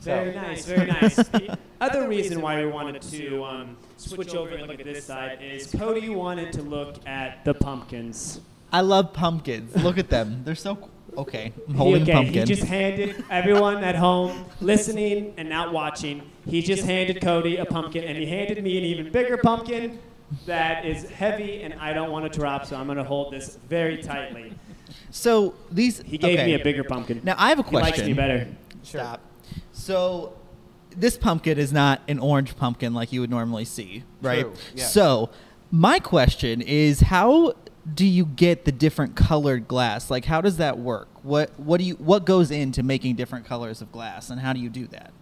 [0.00, 1.16] Very nice, very nice.
[1.28, 5.40] The other reason why we wanted to um, switch over and look at this side
[5.42, 8.40] is Cody wanted to look at the pumpkins.
[8.72, 9.74] I love pumpkins.
[9.82, 10.42] Look at them.
[10.44, 10.90] They're so cool.
[11.16, 12.34] Okay, I'm He- okay, pumpkin.
[12.34, 16.22] He just handed everyone at home listening and not watching.
[16.46, 19.98] He just handed Cody a pumpkin, and he handed me an even bigger pumpkin
[20.44, 23.58] that is heavy, and I don't want to drop, so I'm going to hold this
[23.68, 24.52] very tightly.
[25.10, 26.02] so these.
[26.02, 26.46] He gave okay.
[26.46, 27.20] me a bigger pumpkin.
[27.24, 27.90] Now I have a he question.
[27.90, 28.48] likes me better.
[28.82, 29.20] Stop.
[29.72, 30.34] So,
[30.90, 34.42] this pumpkin is not an orange pumpkin like you would normally see, right?
[34.42, 34.92] True, yes.
[34.92, 35.30] So,
[35.70, 37.54] my question is how
[37.94, 40.10] do you get the different colored glass?
[40.10, 41.08] Like, how does that work?
[41.22, 44.60] What what do you what goes into making different colors of glass, and how do
[44.60, 45.12] you do that?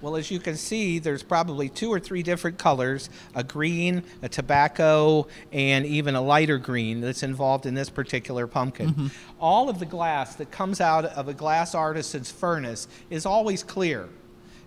[0.00, 4.28] Well, as you can see, there's probably two or three different colors a green, a
[4.28, 8.88] tobacco, and even a lighter green that's involved in this particular pumpkin.
[8.90, 9.06] Mm-hmm.
[9.38, 14.08] All of the glass that comes out of a glass artisan's furnace is always clear.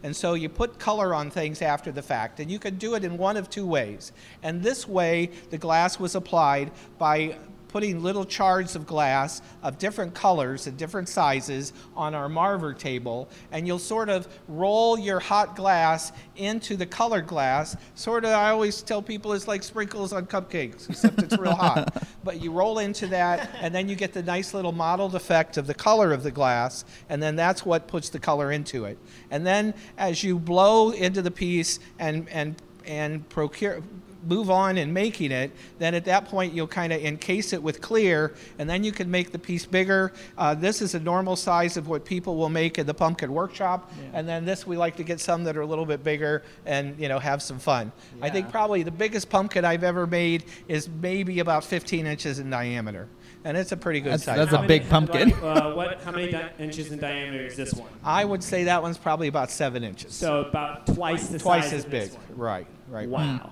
[0.05, 3.03] And so you put color on things after the fact, and you can do it
[3.03, 4.11] in one of two ways.
[4.43, 7.39] And this way, the glass was applied by
[7.75, 13.27] putting little shards of glass of different colors and different sizes on our marver table,
[13.51, 17.75] and you'll sort of roll your hot glass into the colored glass.
[17.95, 22.01] Sort of, I always tell people it's like sprinkles on cupcakes, except it's real hot.
[22.23, 25.67] But you roll into that, and then you get the nice little mottled effect of
[25.67, 28.97] the color of the glass, and then that's what puts the color into it.
[29.29, 32.55] And then as you blow into the piece and and
[32.87, 33.81] and procure
[34.25, 37.81] move on in making it, then at that point you'll kind of encase it with
[37.81, 40.11] clear, and then you can make the piece bigger.
[40.37, 43.91] Uh, this is a normal size of what people will make in the pumpkin workshop,
[44.13, 46.99] and then this we like to get some that are a little bit bigger and
[46.99, 47.91] you know have some fun.
[48.21, 52.49] I think probably the biggest pumpkin I've ever made is maybe about 15 inches in
[52.49, 53.07] diameter,
[53.43, 54.37] and it's a pretty good That's- size.
[54.37, 55.33] that's a How big pumpkin.
[55.33, 57.89] Uh, what, how many di- inches in diameter is this one?
[58.03, 60.13] I would say that one's probably about seven inches.
[60.13, 62.09] So about twice the size twice as of big.
[62.09, 62.25] this one.
[62.37, 63.07] Right, right.
[63.07, 63.51] Wow.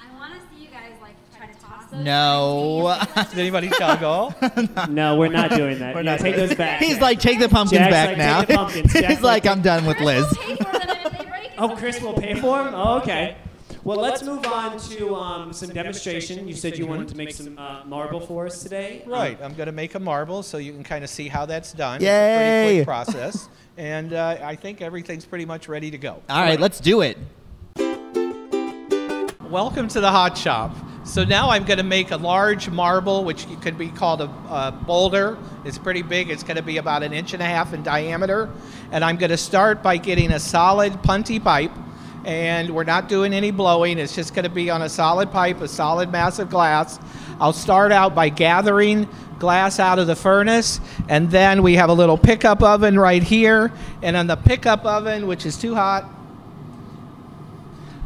[0.00, 1.83] I want to see you guys like try to toss those.
[1.96, 2.96] No.
[3.30, 4.34] Did anybody toggle?
[4.88, 5.94] No, we're not doing that.
[5.94, 6.80] We're not take doing those back.
[6.80, 8.38] He's like, take the pumpkins Jack's back like, now.
[8.40, 10.26] "Take the pumpkins." Jack's He's like, like, I'm done with Liz.
[10.38, 12.74] Pay for them and if they break, Oh, Chris will pay for them?
[12.74, 13.36] Oh, okay.
[13.84, 16.48] Well, let's move on to um, some demonstration.
[16.48, 19.02] You said you wanted to make some uh, marble for us today.
[19.04, 19.38] Um, Right.
[19.42, 22.00] I'm going to make a marble so you can kind of see how that's done.
[22.00, 22.06] Yay.
[22.08, 23.48] It's a pretty quick process.
[23.76, 26.22] and uh, I think everything's pretty much ready to go.
[26.30, 27.18] All right, let's do it.
[29.50, 30.74] Welcome to the hot shop.
[31.04, 34.72] So now I'm going to make a large marble, which could be called a, a
[34.72, 35.36] boulder.
[35.62, 36.30] It's pretty big.
[36.30, 38.50] It's going to be about an inch and a half in diameter.
[38.90, 41.72] And I'm going to start by getting a solid punty pipe.
[42.24, 43.98] And we're not doing any blowing.
[43.98, 46.98] It's just going to be on a solid pipe, a solid mass of glass.
[47.38, 49.06] I'll start out by gathering
[49.38, 50.80] glass out of the furnace.
[51.10, 53.70] And then we have a little pickup oven right here.
[54.00, 56.08] And on the pickup oven, which is too hot,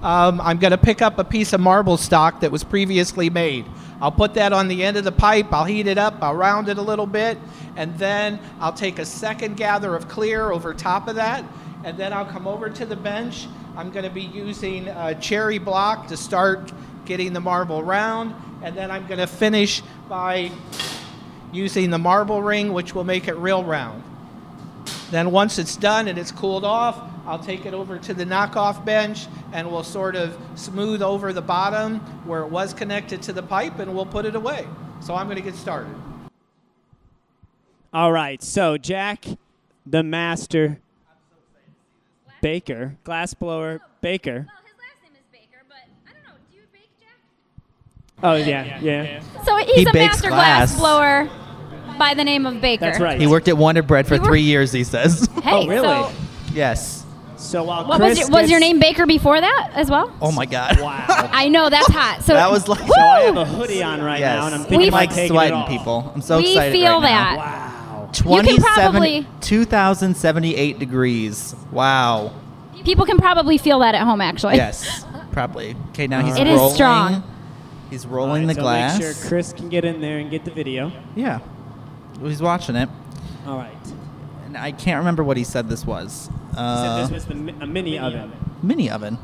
[0.02, 3.66] um, I'm going to pick up a piece of marble stock that was previously made.
[4.00, 6.68] I'll put that on the end of the pipe, I'll heat it up, I'll round
[6.68, 7.37] it a little bit,
[7.76, 11.44] and then I'll take a second gather of clear over top of that,
[11.84, 13.48] and then I'll come over to the bench.
[13.76, 16.72] I'm going to be using a cherry block to start
[17.04, 20.52] getting the marble round, and then I'm going to finish by
[21.52, 24.04] using the marble ring, which will make it real round.
[25.11, 28.83] Then once it's done and it's cooled off, I'll take it over to the knockoff
[28.87, 33.43] bench and we'll sort of smooth over the bottom where it was connected to the
[33.43, 34.67] pipe and we'll put it away.
[35.01, 35.95] So I'm going to get started.
[37.93, 38.43] All right.
[38.43, 39.27] So, Jack,
[39.85, 40.81] the master
[42.41, 44.47] baker, glass blower oh, baker.
[44.49, 46.62] Well, his last Baker, but I don't know.
[46.73, 46.88] Bake,
[48.23, 49.21] Oh, yeah, yeah.
[49.45, 50.71] So he's He a master glass.
[50.71, 51.29] glass blower
[51.99, 52.87] by the name of Baker.
[52.87, 53.21] That's right.
[53.21, 55.29] He worked at Wonder Bread for You three years, he says.
[55.43, 55.87] Hey, Oh, really?
[55.87, 56.12] So,
[56.53, 57.05] yes.
[57.38, 60.12] So while what Chris was your, was your name Baker before that as well?
[60.20, 60.81] Oh my God.
[60.81, 61.05] Wow.
[61.09, 62.22] I know that's hot.
[62.22, 64.37] So That was like- So I have a hoodie on right yes.
[64.40, 66.11] now, and I'm We- thinking I'm like sweating, people.
[66.14, 67.37] I'm so we excited feel right that.
[67.37, 67.38] now.
[67.38, 68.09] Wow.
[68.09, 71.55] You can 27 probably- 2078 degrees.
[71.72, 72.33] Wow.
[72.85, 74.57] People can probably feel that at home, actually.
[74.57, 75.77] Yes, probably.
[75.90, 76.74] Okay, now he's It is rolling.
[76.74, 77.22] strong.
[77.90, 78.98] He's rolling right, the so glass.
[78.98, 80.90] Make sure Chris can get in there and get the video.
[81.14, 81.40] Yeah.
[82.22, 82.88] He's watching it.
[83.46, 83.72] All right.
[84.48, 86.30] And I can't remember what he said this was.
[86.52, 88.32] He Uh, said this was the a mini oven.
[88.62, 89.18] mini oven.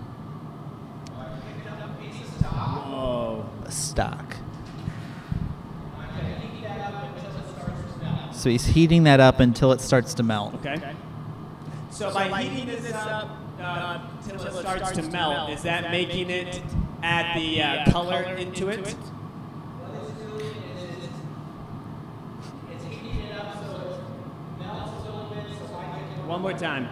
[2.45, 3.47] Oh.
[3.65, 4.37] A stock.
[8.33, 10.57] So he's heating that up until it starts to melt.
[10.57, 10.93] Okay.
[11.89, 16.61] So by heating this up uh, until it starts to melt, is that making it
[17.03, 18.95] add the uh, color into it?
[26.27, 26.89] One more time.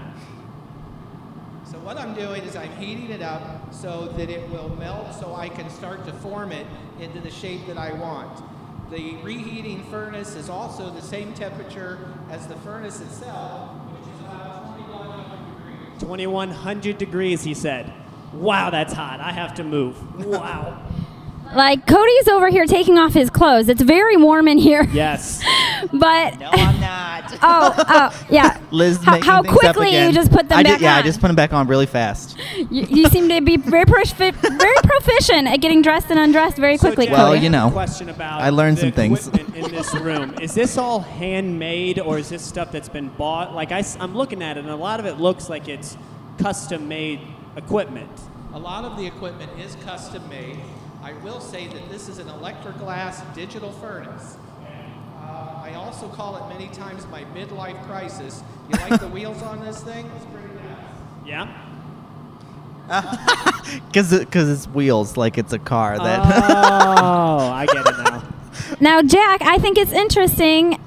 [1.65, 5.35] So what I'm doing is I'm heating it up so that it will melt so
[5.35, 6.67] I can start to form it
[7.01, 8.43] into the shape that I want.
[8.91, 11.99] The reheating furnace is also the same temperature
[12.31, 16.01] as the furnace itself, which is about 2100 degrees.
[16.01, 17.91] 2100 degrees, he said.
[18.35, 19.21] Wow, that's hot.
[19.21, 20.27] I have to move.
[20.27, 20.79] Wow.
[21.55, 23.69] Like Cody's over here taking off his clothes.
[23.69, 24.85] It's very warm in here.
[24.91, 25.43] yes.
[25.93, 27.02] But I'm not.
[27.31, 27.39] Not.
[27.43, 28.59] Oh, oh, yeah.
[28.71, 31.03] Liz How- how things up quickly you just put them I back did, Yeah, I
[31.03, 32.37] just put them back on really fast.
[32.71, 36.77] You, you seem to be very profi- very proficient at getting dressed and undressed very
[36.77, 37.09] So, quickly.
[37.09, 37.37] Well, I Cody.
[37.37, 39.29] have you know, question about I learned the some things.
[39.29, 40.35] in this room.
[40.41, 43.55] Is this all handmade or is this stuff that's been bought?
[43.55, 45.97] Like I, am looking at it, and a lot of it looks like it's
[46.39, 47.21] custom-made
[47.57, 48.11] equipment.
[48.55, 50.59] A lot of the equipment is custom made.
[51.03, 54.37] I will say that this is an Electroglass digital furnace.
[55.73, 58.43] I also call it many times my midlife crisis.
[58.69, 60.11] You like the wheels on this thing?
[60.17, 61.27] It's pretty nice.
[61.27, 61.49] Yeah.
[63.87, 65.97] Because because it's wheels, like it's a car.
[65.99, 68.23] That Oh, I get it now.
[68.81, 70.79] Now, Jack, I think it's interesting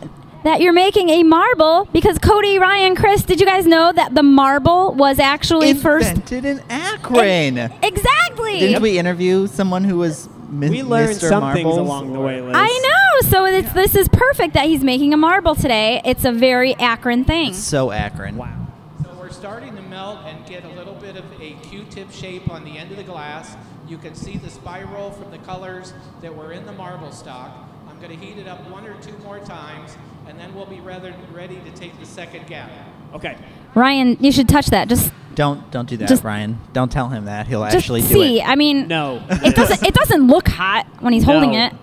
[0.44, 4.22] that you're making a marble because Cody, Ryan, Chris, did you guys know that the
[4.22, 6.08] marble was actually first?
[6.10, 7.58] invented in Akron.
[7.82, 8.60] Exactly.
[8.60, 11.30] Didn't we interview someone who was mi- We learned Mr.
[11.30, 11.64] some Marbles?
[11.64, 12.54] things along the way, Liz.
[12.56, 12.95] I know.
[13.18, 16.02] Oh, so it's, this is perfect that he's making a marble today.
[16.04, 17.54] It's a very Akron thing.
[17.54, 18.36] So Akron.
[18.36, 18.68] Wow.
[19.04, 22.66] So we're starting to melt and get a little bit of a Q-tip shape on
[22.66, 23.56] the end of the glass.
[23.88, 27.56] You can see the spiral from the colors that were in the marble stock.
[27.90, 29.96] I'm going to heat it up one or two more times,
[30.28, 32.70] and then we'll be rather ready to take the second gap.
[33.14, 33.38] Okay.
[33.76, 34.90] Ryan, you should touch that.
[34.90, 36.60] Just, Don't don't do that, Just- Ryan.
[36.74, 37.48] Don't tell him that.
[37.48, 38.42] He'll just actually do see.
[38.42, 39.24] I mean, No.
[39.30, 39.84] it doesn't.
[39.88, 41.68] It doesn't look hot when he's holding No.
[41.68, 41.74] it.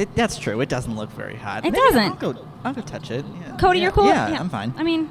[0.00, 0.14] It.
[0.14, 0.60] That's true.
[0.60, 1.58] It doesn't look very hot.
[1.64, 2.00] It Maybe doesn't.
[2.02, 3.24] I'll go, I'll go touch it.
[3.40, 3.56] Yeah.
[3.56, 3.82] Cody, yeah.
[3.84, 4.06] you're cool.
[4.06, 4.74] Yeah, I'm fine.
[4.76, 5.08] I mean,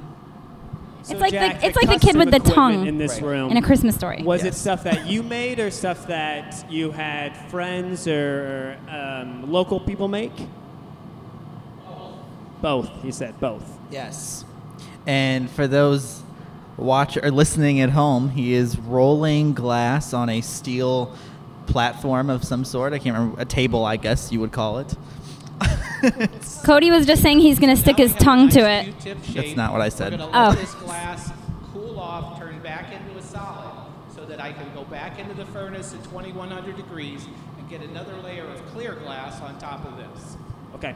[1.02, 2.86] So, It's like the- Jack, it's like the kid with the tongue.
[2.86, 3.22] in this Right.
[3.30, 3.50] room.
[3.50, 4.22] in a Christmas story.
[4.22, 9.80] Was it stuff that you made or stuff that you had friends or um, local
[9.80, 10.32] people make?
[12.60, 12.90] Both.
[13.02, 13.64] He said both.
[13.90, 14.44] Yes.
[15.06, 16.22] And for those
[16.76, 21.14] watch or listening at home, he is rolling glass on a steel
[21.70, 22.92] platform of some sort.
[22.92, 24.94] I can't remember a table, I guess you would call it.
[26.64, 28.94] Cody was just saying he's going to stick his we have a tongue to it.
[29.34, 30.12] That's not what I said.
[30.12, 30.48] We're going to oh.
[30.48, 30.60] let Oh.
[30.60, 31.32] this glass
[31.72, 33.70] cool off, turn back into a solid,
[34.14, 37.26] so that I can go back into the furnace at 2100 degrees
[37.58, 40.36] and get another layer of clear glass on top of this.
[40.74, 40.94] Okay.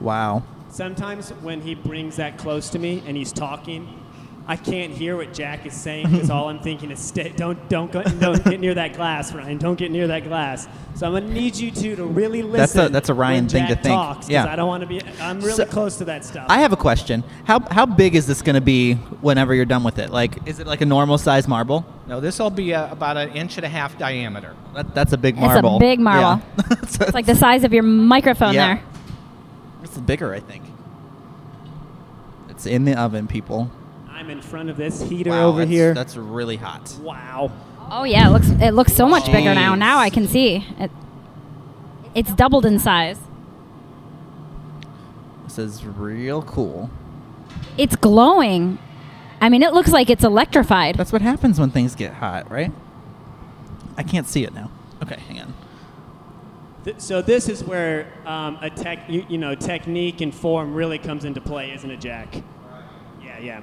[0.00, 0.42] wow.
[0.70, 4.01] Sometimes when he brings that close to me and he's talking,
[4.52, 7.90] I can't hear what Jack is saying because all I'm thinking is stay, don't don't
[7.90, 9.56] go, don't get near that glass, Ryan.
[9.56, 10.68] Don't get near that glass.
[10.94, 12.58] So I'm gonna need you two to really listen.
[12.58, 13.94] That's a- that's a Ryan thing to think.
[13.96, 14.44] Talks, 'cause Yeah.
[14.52, 15.00] I don't want to be.
[15.22, 16.44] I'm really So- close to that stuff.
[16.50, 17.24] I have a question.
[17.44, 18.92] How how big is this going to be
[19.22, 20.10] whenever you're done with it?
[20.10, 21.86] Like, is it like a normal size marble?
[22.06, 24.54] No, this will be uh about an inch and a half diameter.
[24.74, 25.76] That, that's a big marble.
[25.76, 26.42] It's a big marble.
[26.58, 26.76] Yeah.
[26.88, 28.66] So It's like the size of your microphone Yeah.
[28.74, 28.82] there.
[29.82, 30.64] It's bigger, I think.
[32.50, 33.70] It's in the oven, people.
[34.12, 35.94] I'm in front of this heater Wow, over that's- here.
[35.94, 36.96] That's really hot.
[37.00, 37.50] wow.
[37.90, 39.74] Oh yeah, it looks it looks so much bigger now.
[39.74, 40.90] Now I can see it.
[42.14, 43.18] It's doubled in size.
[45.44, 46.90] This is real cool.
[47.76, 48.78] It's glowing.
[49.40, 50.94] I mean, it looks like it's electrified.
[50.96, 52.70] That's what happens when things get hot, right?
[53.98, 54.70] I can't see it now.
[55.02, 55.54] Okay, hang on.
[56.84, 60.98] Th- so this is where um, a tech, you, you know, technique and form really
[60.98, 62.34] comes into play, isn't it, Jack?
[63.22, 63.60] Yeah, yeah.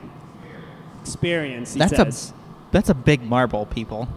[1.01, 1.73] Experience.
[1.73, 2.31] He That's says.
[2.31, 4.07] a that's a big marble, people.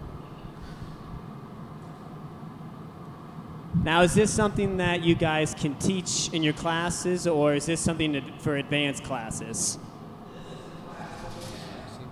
[3.82, 7.80] Now, is this something that you guys can teach in your classes, or is this
[7.80, 9.78] something that- for advanced classes?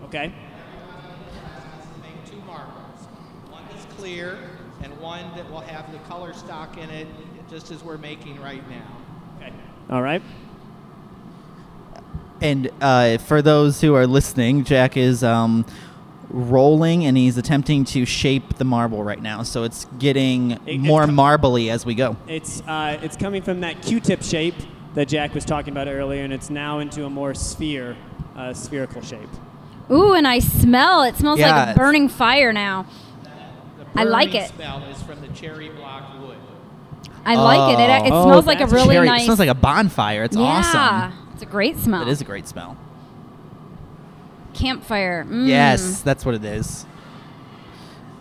[0.04, 0.32] Okay.
[2.02, 3.06] Make two marbles.
[3.50, 4.38] One that's clear
[4.82, 7.06] and one that will have the color stock in it,
[7.48, 8.96] just as we're making right now.
[9.36, 9.52] Okay.
[9.90, 10.22] All right.
[12.41, 15.66] And uh, for those who are listening, Jack is um,
[16.30, 19.43] rolling and he's attempting to shape the marble right now.
[19.43, 22.16] So it's getting it more com- marbly as we go.
[22.26, 24.55] It's uh, it's coming from that Q-tip shape
[24.95, 27.97] that Jack was talking about earlier, and it's now into a more sphere,
[28.36, 29.28] uh, spherical shape.
[29.91, 31.03] Ooh, and I smell.
[31.03, 32.86] It smells Yeah, like a burning fire now.
[33.97, 34.51] I like burning it.
[34.55, 36.36] smell is from the cherry block wood.
[37.24, 37.80] I like it.
[37.82, 38.24] It, it Oh.
[38.24, 39.22] smells like a really Cherry- nice.
[39.22, 40.24] It smells like a bonfire.
[40.24, 41.30] It's yeah, awesome.
[41.41, 42.03] It's a great smell.
[42.03, 42.76] It is a great smell.
[44.53, 45.24] campfire.
[45.24, 45.49] Mm.
[45.49, 46.84] Yes, that's what it is.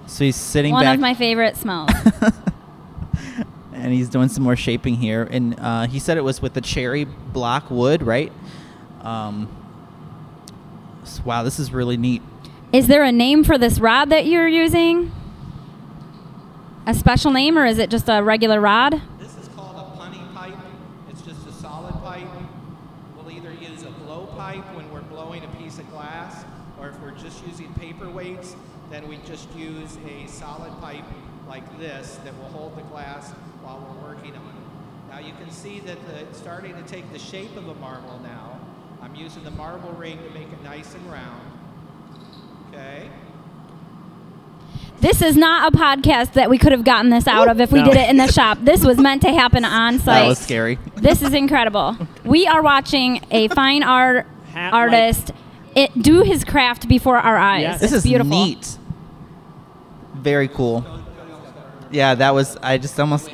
[0.06, 0.96] So he's sitting one back.
[0.96, 1.90] of my favorite smells.
[3.74, 5.24] and he's doing some more shaping here.
[5.30, 8.32] And uh, he said it was with the cherry block wood, right?
[9.02, 9.50] Um,
[11.02, 12.22] s- wow, this is really neat.
[12.72, 15.12] is there a name for this rod that you're using?
[16.88, 19.02] A special name, or is it just a regular rod?
[19.20, 20.56] This is called a punty pipe.
[21.10, 22.26] It's just a solid pipe.
[23.16, 26.46] We'll either use a blow pipe when we're blowing a piece of glass,
[26.80, 28.56] or if we're just using paperweights,
[28.90, 31.04] then we just use a solid pipe
[31.48, 35.12] like this that will hold the glass while we're working on it.
[35.12, 38.20] Now you can see that the, it's starting to take the shape of a marble
[38.24, 38.60] now.
[39.04, 41.42] I'm using the marble ring to make it nice and round.
[42.70, 43.08] Okay.
[45.00, 47.82] This is not a podcast that we could have gotten this out of if we
[47.82, 47.86] No.
[47.86, 48.58] did it in the shop.
[48.64, 50.24] This was meant to happen on site.
[50.24, 50.80] That was scary.
[50.96, 51.96] This is incredible.
[52.26, 55.32] We are watching a fine art Hat artist
[55.76, 57.62] it, do his craft before our eyes.
[57.62, 57.80] Yes.
[57.80, 58.32] This It's is beautiful.
[58.32, 58.76] neat.
[60.16, 60.84] Very cool.
[61.92, 62.58] Yeah, that was.
[62.64, 63.30] I just almost.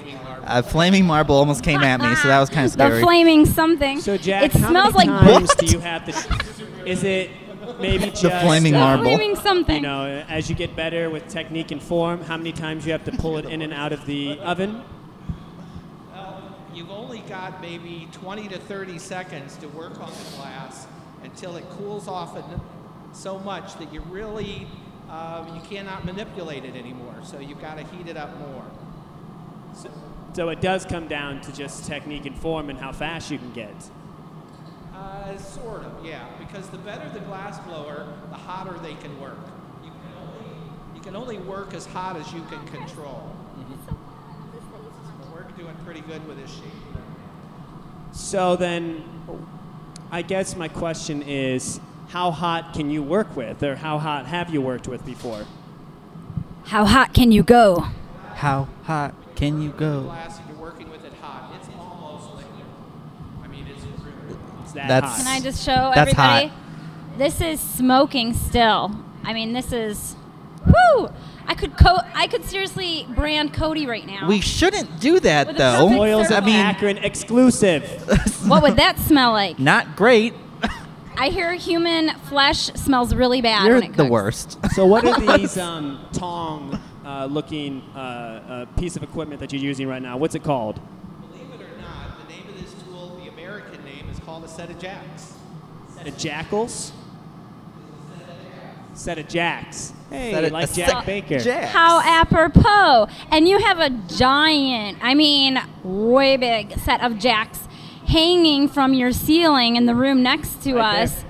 [0.48, 2.90] A flaming marble almost came at me, so that was kind of scary.
[2.92, 3.04] The scary.
[3.04, 4.00] flaming something.
[4.00, 5.58] So Jack, it how smells many like times What?
[5.58, 6.90] do you have to?
[6.90, 7.32] Is it
[7.80, 9.06] maybe just The flaming marble.
[9.06, 9.76] flaming something.
[9.78, 13.04] You know, as you get better with technique and form, how many times you have
[13.06, 14.82] to pull it in and out of the oven?
[16.74, 20.88] You've only got maybe 20 to 30 seconds to work on the glass
[21.24, 22.62] until it cools off en-
[23.14, 24.68] so much that you really
[25.10, 27.16] uh, you cannot manipulate it anymore.
[27.24, 28.66] So you've got to heat it up more.
[29.74, 29.90] So,
[30.36, 33.54] so it does come down to just technique and form and how fast you can
[33.54, 33.74] get.
[34.94, 36.28] Uh, sort of, yeah.
[36.38, 39.38] Because the better the glass blower, the hotter they can work.
[39.82, 40.50] You can only,
[40.94, 43.34] you can only work as hot as you can control.
[43.88, 43.96] So
[45.34, 46.64] we're doing pretty good with this sheet.
[48.12, 49.06] So then,
[50.12, 51.80] I guess my question is,
[52.10, 55.46] how hot can you work with, or how hot have you worked with before?
[56.66, 57.88] How hot can you go?
[58.36, 60.04] How hot can you go?
[60.04, 61.54] Glass, and you're working with it hot.
[61.60, 62.66] It's almost liquid.
[63.44, 64.40] I mean, it's really.
[64.64, 65.24] It's that That's- hot.
[65.26, 66.48] Can I just show That's everybody?
[66.48, 66.58] hot.
[67.18, 68.92] This is smoking still.
[69.24, 70.16] I mean, this is.
[70.66, 71.10] Whoo!
[71.48, 74.28] I could co- I could seriously brand Cody right now.
[74.28, 75.88] We shouldn't do that With though.
[76.00, 77.84] Oils I mean- Akron exclusive.
[78.48, 79.60] what would that smell like?
[79.60, 80.34] Not great.
[81.18, 84.58] I hear human flesh smells really bad You're when it the worst.
[84.74, 89.62] So what are these um, tong uh, looking uh, uh, piece of equipment that you're
[89.62, 90.18] using right now?
[90.18, 90.80] What's it called?
[91.32, 94.48] Believe it or not, the name of this tool, the American name, is called a
[94.48, 95.34] set of jacks.
[95.96, 96.92] Set of jackals?
[98.94, 99.94] Set of jacks.
[100.10, 101.40] Hey, Set of- like Jack Baker.
[101.40, 101.72] Jacks.
[101.72, 103.08] How apropos!
[103.30, 107.60] And you have a giant, I mean, way big set of jacks
[108.08, 111.26] hanging from your ceiling in the room next to Right us.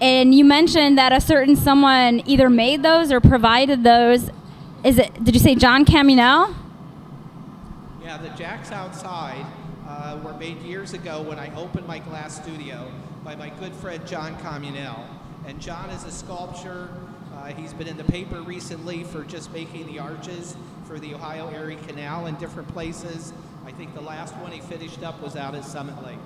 [0.00, 4.30] And you mentioned that a certain someone either made those or provided those.
[4.84, 5.24] Is it?
[5.24, 6.54] Did you say John Caminel?
[8.02, 9.44] Yeah, the jacks outside
[9.86, 12.90] uh, were made years ago when I opened my glass studio
[13.24, 15.04] by my good friend John Communell.
[15.46, 16.90] And John is a sculptor.
[17.34, 20.56] Uh, he's been in the paper recently for just making the arches
[20.86, 23.32] for the Ohio Erie Canal in different places.
[23.66, 26.18] I think the last one he finished up was out at Summit Lake.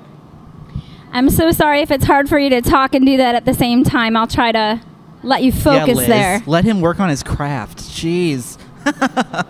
[1.11, 3.55] I'm so sorry if it's hard for you to talk and do that at the
[3.55, 4.16] same time.
[4.16, 4.80] I'll try to
[5.23, 6.43] let you focus Liz, there.
[6.47, 7.79] Let him work on his craft.
[7.79, 8.59] Jeez.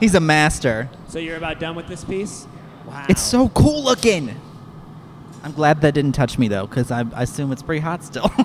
[0.00, 0.88] He's a master.
[1.08, 2.46] So you're about done with this piece?
[2.86, 3.06] Wow.
[3.08, 4.34] It's so cool looking.
[5.42, 8.30] I'm glad that didn't touch me though, because I, I assume it's pretty hot still.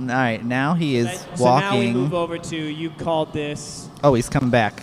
[0.00, 1.92] All right, now he is So now we walking.
[1.92, 3.88] move over to you called this.
[4.02, 4.82] oh, he's coming back.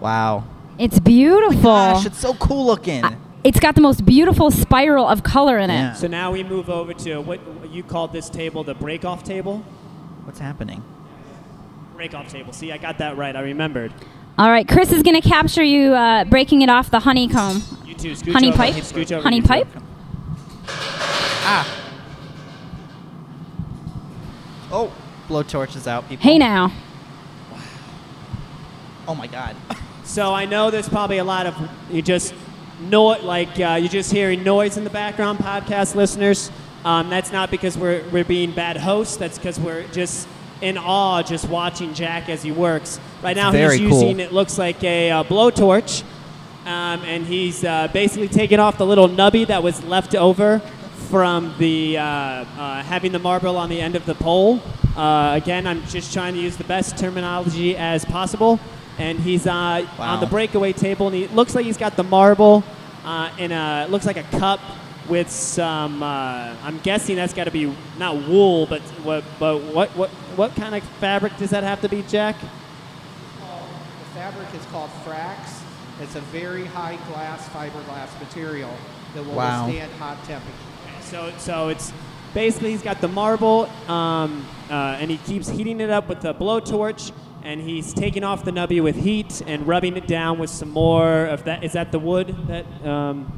[0.00, 0.44] Wow.
[0.78, 1.62] It's beautiful.
[1.62, 3.04] Gosh, it's so cool looking.
[3.04, 5.74] I- it's got the most beautiful spiral of color in it.
[5.74, 5.92] Yeah.
[5.94, 9.58] So now we move over to what you called this table the break off table.
[10.24, 10.82] What's happening?
[11.94, 12.52] Break off table.
[12.52, 13.34] See, I got that right.
[13.34, 13.92] I remembered.
[14.36, 17.62] All right, Chris is going to capture you uh, breaking it off the honeycomb.
[17.84, 18.56] You two, scooch Honey over.
[18.56, 18.74] pipe?
[18.74, 19.22] Scooch over.
[19.22, 19.48] Honey you two.
[19.48, 19.66] pipe?
[21.50, 21.74] Ah.
[24.70, 24.92] Oh,
[25.28, 26.22] blowtorch is out, people.
[26.22, 26.72] Hey now.
[29.08, 29.56] Oh my God.
[30.04, 31.54] So I know there's probably a lot of
[31.90, 32.34] you just
[32.80, 36.50] know it like uh, you're just hearing noise in the background, podcast listeners.
[36.84, 39.16] Um, that's not because we're we're being bad hosts.
[39.16, 40.28] That's because we're just
[40.60, 43.00] in awe just watching Jack as he works.
[43.22, 44.02] Right now very he's cool.
[44.02, 46.02] using it looks like a uh, blowtorch,
[46.64, 50.60] um, and he's uh, basically taking off the little nubby that was left over
[51.10, 54.60] from the uh, uh, having the marble on the end of the pole.
[54.96, 58.60] Uh, again, I'm just trying to use the best terminology as possible.
[58.98, 62.64] And he's uh, on the breakaway table, and he looks like he's got the marble
[63.04, 64.60] uh, in a looks like a cup
[65.08, 66.02] with some.
[66.02, 69.24] Uh, I'm guessing that's got to be not wool, but what?
[69.38, 69.90] But what?
[69.90, 70.10] What?
[70.36, 72.36] What kind of fabric does that have to be, Jack?
[72.40, 75.62] The fabric is called Frax.
[76.00, 78.70] It's a very high glass fiberglass material
[79.14, 79.66] that will Wow.
[79.66, 80.54] withstand hot temperature.
[81.02, 81.92] So, so it's
[82.34, 86.34] basically he's got the marble, um, uh, and he keeps heating it up with a
[86.34, 87.10] blowtorch,
[87.42, 91.26] and he's taking off the nubby with heat and rubbing it down with some more
[91.26, 91.62] of that.
[91.64, 92.66] Is that the wood that?
[92.86, 93.32] Um,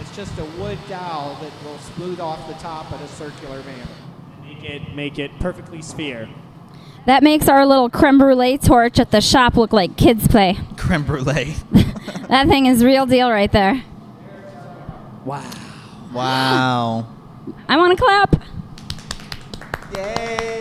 [0.00, 3.88] It's just a wood dowel that will smooth off the top in a circular manner.
[4.44, 6.28] make it make it perfectly sphere.
[7.06, 10.58] That makes our little creme brulee torch at the shop look like kids' play.
[10.76, 11.54] Creme brulee.
[12.28, 13.82] That thing is real deal right there.
[15.24, 15.50] Wow.
[16.12, 17.06] wow.
[17.68, 18.42] I want to clap.
[19.94, 20.51] Yay.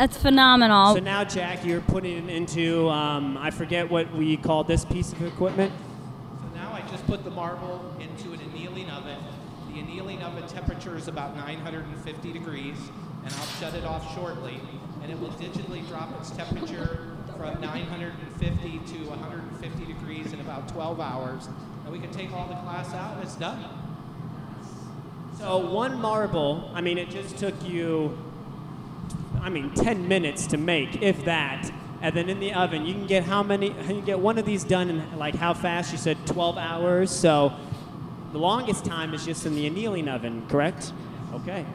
[0.00, 0.94] That's phenomenal.
[0.94, 5.12] So now, Jack, you're putting it into, um, I forget what we call this piece
[5.12, 5.74] of equipment.
[6.40, 9.18] So now I just put the marble into an annealing oven.
[9.70, 12.78] The annealing oven temperature is about 950 degrees,
[13.24, 14.58] and I'll shut it off shortly.
[15.02, 20.98] And it will digitally drop its temperature from 950 to 150 degrees in about 12
[20.98, 21.46] hours.
[21.84, 23.62] And we can take all the glass out, and it's done.
[25.36, 28.16] So one marble, I mean, it just took you,
[29.42, 31.70] I mean, 10 minutes to make, if that.
[32.02, 33.68] And then in the oven, you can get how many?
[33.68, 35.92] You can get one of these done in like how fast?
[35.92, 37.10] You said 12 hours.
[37.10, 37.52] So
[38.32, 40.92] the longest time is just in the annealing oven, correct?
[41.34, 41.66] Okay.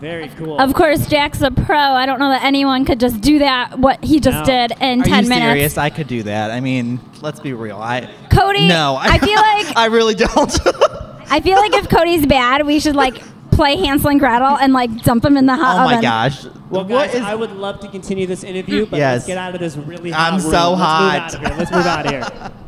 [0.00, 0.58] Very cool.
[0.58, 1.76] Of course, Jack's a pro.
[1.78, 4.44] I don't know that anyone could just do that, what he just No.
[4.44, 5.46] did in Are 10 you minutes.
[5.52, 5.78] serious?
[5.78, 6.50] I could do that.
[6.50, 7.76] I mean, let's be real.
[7.80, 8.96] I Cody, no.
[9.00, 10.58] I feel like I really don't.
[11.30, 15.02] I feel like if Cody's bad, we should like play Hansel and Gretel and like
[15.04, 15.96] dump him in the hot oh oven.
[15.96, 16.44] my gosh.
[16.74, 19.14] Well, What guys, is- I would love to continue this interview, but Yes.
[19.16, 20.40] let's get out of this really hot room.
[20.40, 20.52] I'm room.
[20.52, 21.02] so Let's hot.
[21.02, 21.58] Move out of here.
[21.58, 22.50] Let's move out of here.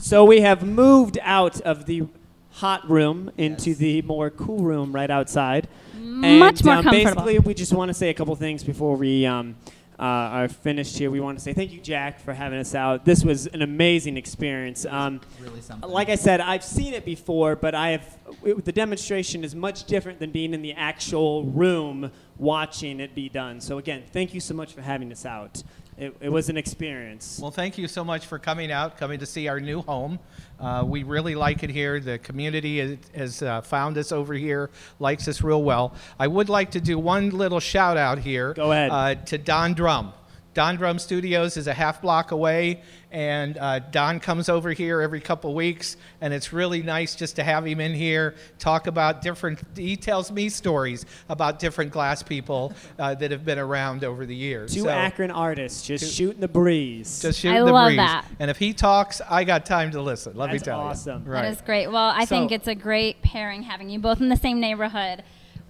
[0.00, 2.04] So we have moved out of the
[2.52, 3.78] hot room into Yes.
[3.78, 5.68] the more cool room right outside.
[6.00, 6.24] Much
[6.60, 6.90] And, more um, comfortable.
[7.24, 9.56] Basically, we just want to say a couple things before we um,
[9.98, 11.10] uh, are finished here.
[11.10, 13.04] We want to say thank you, Jack, for having us out.
[13.04, 14.86] This was an amazing experience.
[14.86, 15.90] Um, really something.
[15.90, 19.84] like I said, I've seen it before, but I have it, the demonstration is much
[19.84, 23.60] different than being in the actual room watching it be done.
[23.60, 25.62] So again, thank you so much for having us out.
[25.98, 27.40] It, it was an experience.
[27.42, 30.20] Well, thank you so much for coming out, coming to see our new home.
[30.60, 31.98] Uh, we really like it here.
[31.98, 34.70] The community has, has uh, found us over here,
[35.00, 35.94] likes us real well.
[36.16, 38.54] I would like to do one little shout out here.
[38.54, 38.90] Go ahead.
[38.92, 40.12] Uh, to Don Drumm.
[40.58, 42.82] Don Drumm Studios is a half block away,
[43.12, 47.44] and uh, Don comes over here every couple weeks, and it's really nice just to
[47.44, 49.60] have him in here, talk about different.
[49.76, 54.34] He tells me stories about different glass people uh, that have been around over the
[54.34, 54.74] years.
[54.74, 57.20] Two So- Akron artists just Two- shooting the breeze.
[57.22, 57.98] just shooting I the love breeze.
[57.98, 58.26] that.
[58.40, 60.36] And if he talks, I got time to listen.
[60.36, 61.22] Let That's me tell awesome.
[61.24, 61.30] you.
[61.34, 61.86] That That is great.
[61.86, 65.22] Well, I think it's a great pairing having you both in the same neighborhood.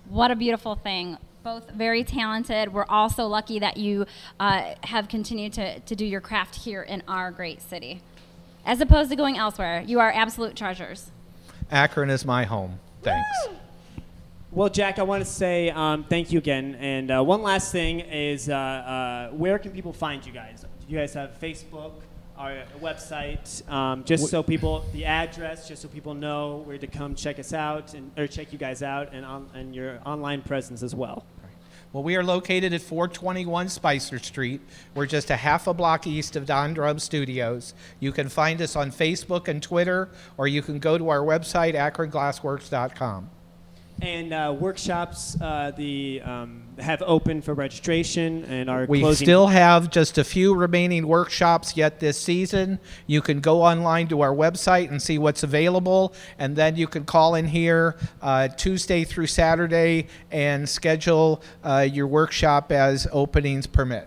[0.08, 1.18] What a beautiful thing.
[1.48, 2.74] Both very talented.
[2.74, 4.04] We're also lucky that you
[4.38, 8.02] uh, have continued to, to do your craft here in our great city.
[8.66, 11.10] As opposed to going elsewhere, you are absolute treasures.
[11.70, 12.78] Akron is my home.
[13.00, 13.26] Thanks.
[14.52, 16.74] Well, Jack, I want to say um, thank you again.
[16.80, 20.60] And uh, one last thing is, uh, uh, where can people find you guys?
[20.60, 21.92] Do you guys have Facebook,
[22.36, 27.14] our website, um, just so people, the address, just so people know where to come
[27.14, 30.82] check us out and or check you guys out, and on, and your online presence
[30.82, 31.24] as well.
[31.92, 34.60] Well, we are located at 421 Spicer Street.
[34.94, 37.72] We're just a half a block east of Don Drumm Studios.
[37.98, 41.74] You can find us on Facebook and Twitter, or you can go to our website,
[41.74, 43.30] akronglassworks.com.
[44.00, 49.24] And uh, workshops, uh, the um, have opened for registration and are We closing.
[49.24, 52.78] still have just a few remaining workshops yet this season.
[53.08, 57.04] You can go online to our website and see what's available, and then you can
[57.04, 64.06] call in here uh, Tuesday through Saturday and schedule uh, your workshop as openings permit.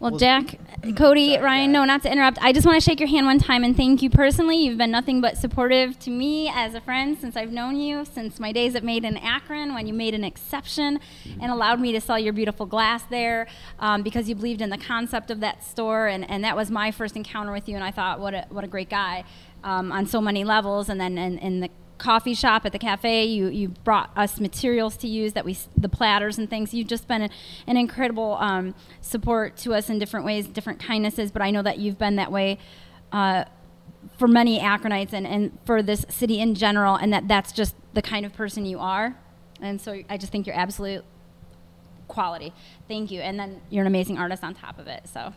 [0.00, 0.58] Well, Jack,
[0.96, 2.38] Cody, Ryan, no, not to interrupt.
[2.42, 4.56] I just want to shake your hand one time and thank you personally.
[4.58, 8.38] You've been nothing but supportive to me as a friend since I've known you, since
[8.38, 11.00] my days at Made in Akron when you made an exception
[11.40, 13.46] and allowed me to sell your beautiful glass there
[13.78, 16.06] um, because you believed in the concept of that store.
[16.06, 18.64] And, and that was my first encounter with you, and I thought, what a, what
[18.64, 19.24] a great guy
[19.62, 20.88] um, on so many levels.
[20.90, 23.24] And then in, in the coffee shop at the cafe.
[23.24, 26.74] You you brought us materials to use that we the platters and things.
[26.74, 27.30] You've just been an,
[27.66, 31.30] an incredible um, support to us in different ways, different kindnesses.
[31.30, 32.58] But I know that you've been that way.
[33.12, 33.44] Uh,
[34.18, 38.02] for many Akronites and, and for this city in general, and that that's just the
[38.02, 39.16] kind of person you are.
[39.60, 41.04] And so I just think you're absolute
[42.08, 42.52] quality.
[42.86, 43.20] Thank you.
[43.20, 45.08] And then you're an amazing artist on top of it.
[45.08, 45.32] So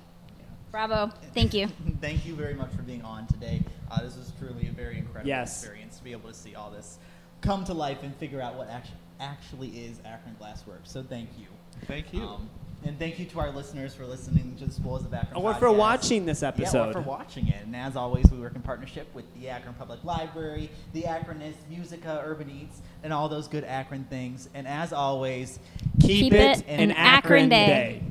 [0.72, 1.12] bravo.
[1.34, 1.68] Thank you.
[2.02, 3.64] Thank you very much for being on today.
[3.90, 5.62] Uh, this was truly a very incredible Yes.
[5.64, 6.98] experience to be able to see all this
[7.42, 10.86] come to life and figure out what actually actually is Akron Glassworks.
[10.88, 11.48] So thank you.
[11.88, 12.22] Thank you.
[12.22, 12.50] Um,
[12.86, 15.42] and thank you to our listeners for listening to the Spoils of Akron.
[15.42, 16.90] Or for watching this Yeah, episode.
[16.90, 17.64] or for watching it.
[17.66, 22.22] And as always, we work in partnership with the Akron Public Library, the Akronist, Musica,
[22.24, 24.50] Urban Eats, and all those good Akron things.
[24.54, 25.58] And as always,
[26.00, 27.66] Keep, Keep it it an an Akron Akron day.
[27.68, 28.04] day.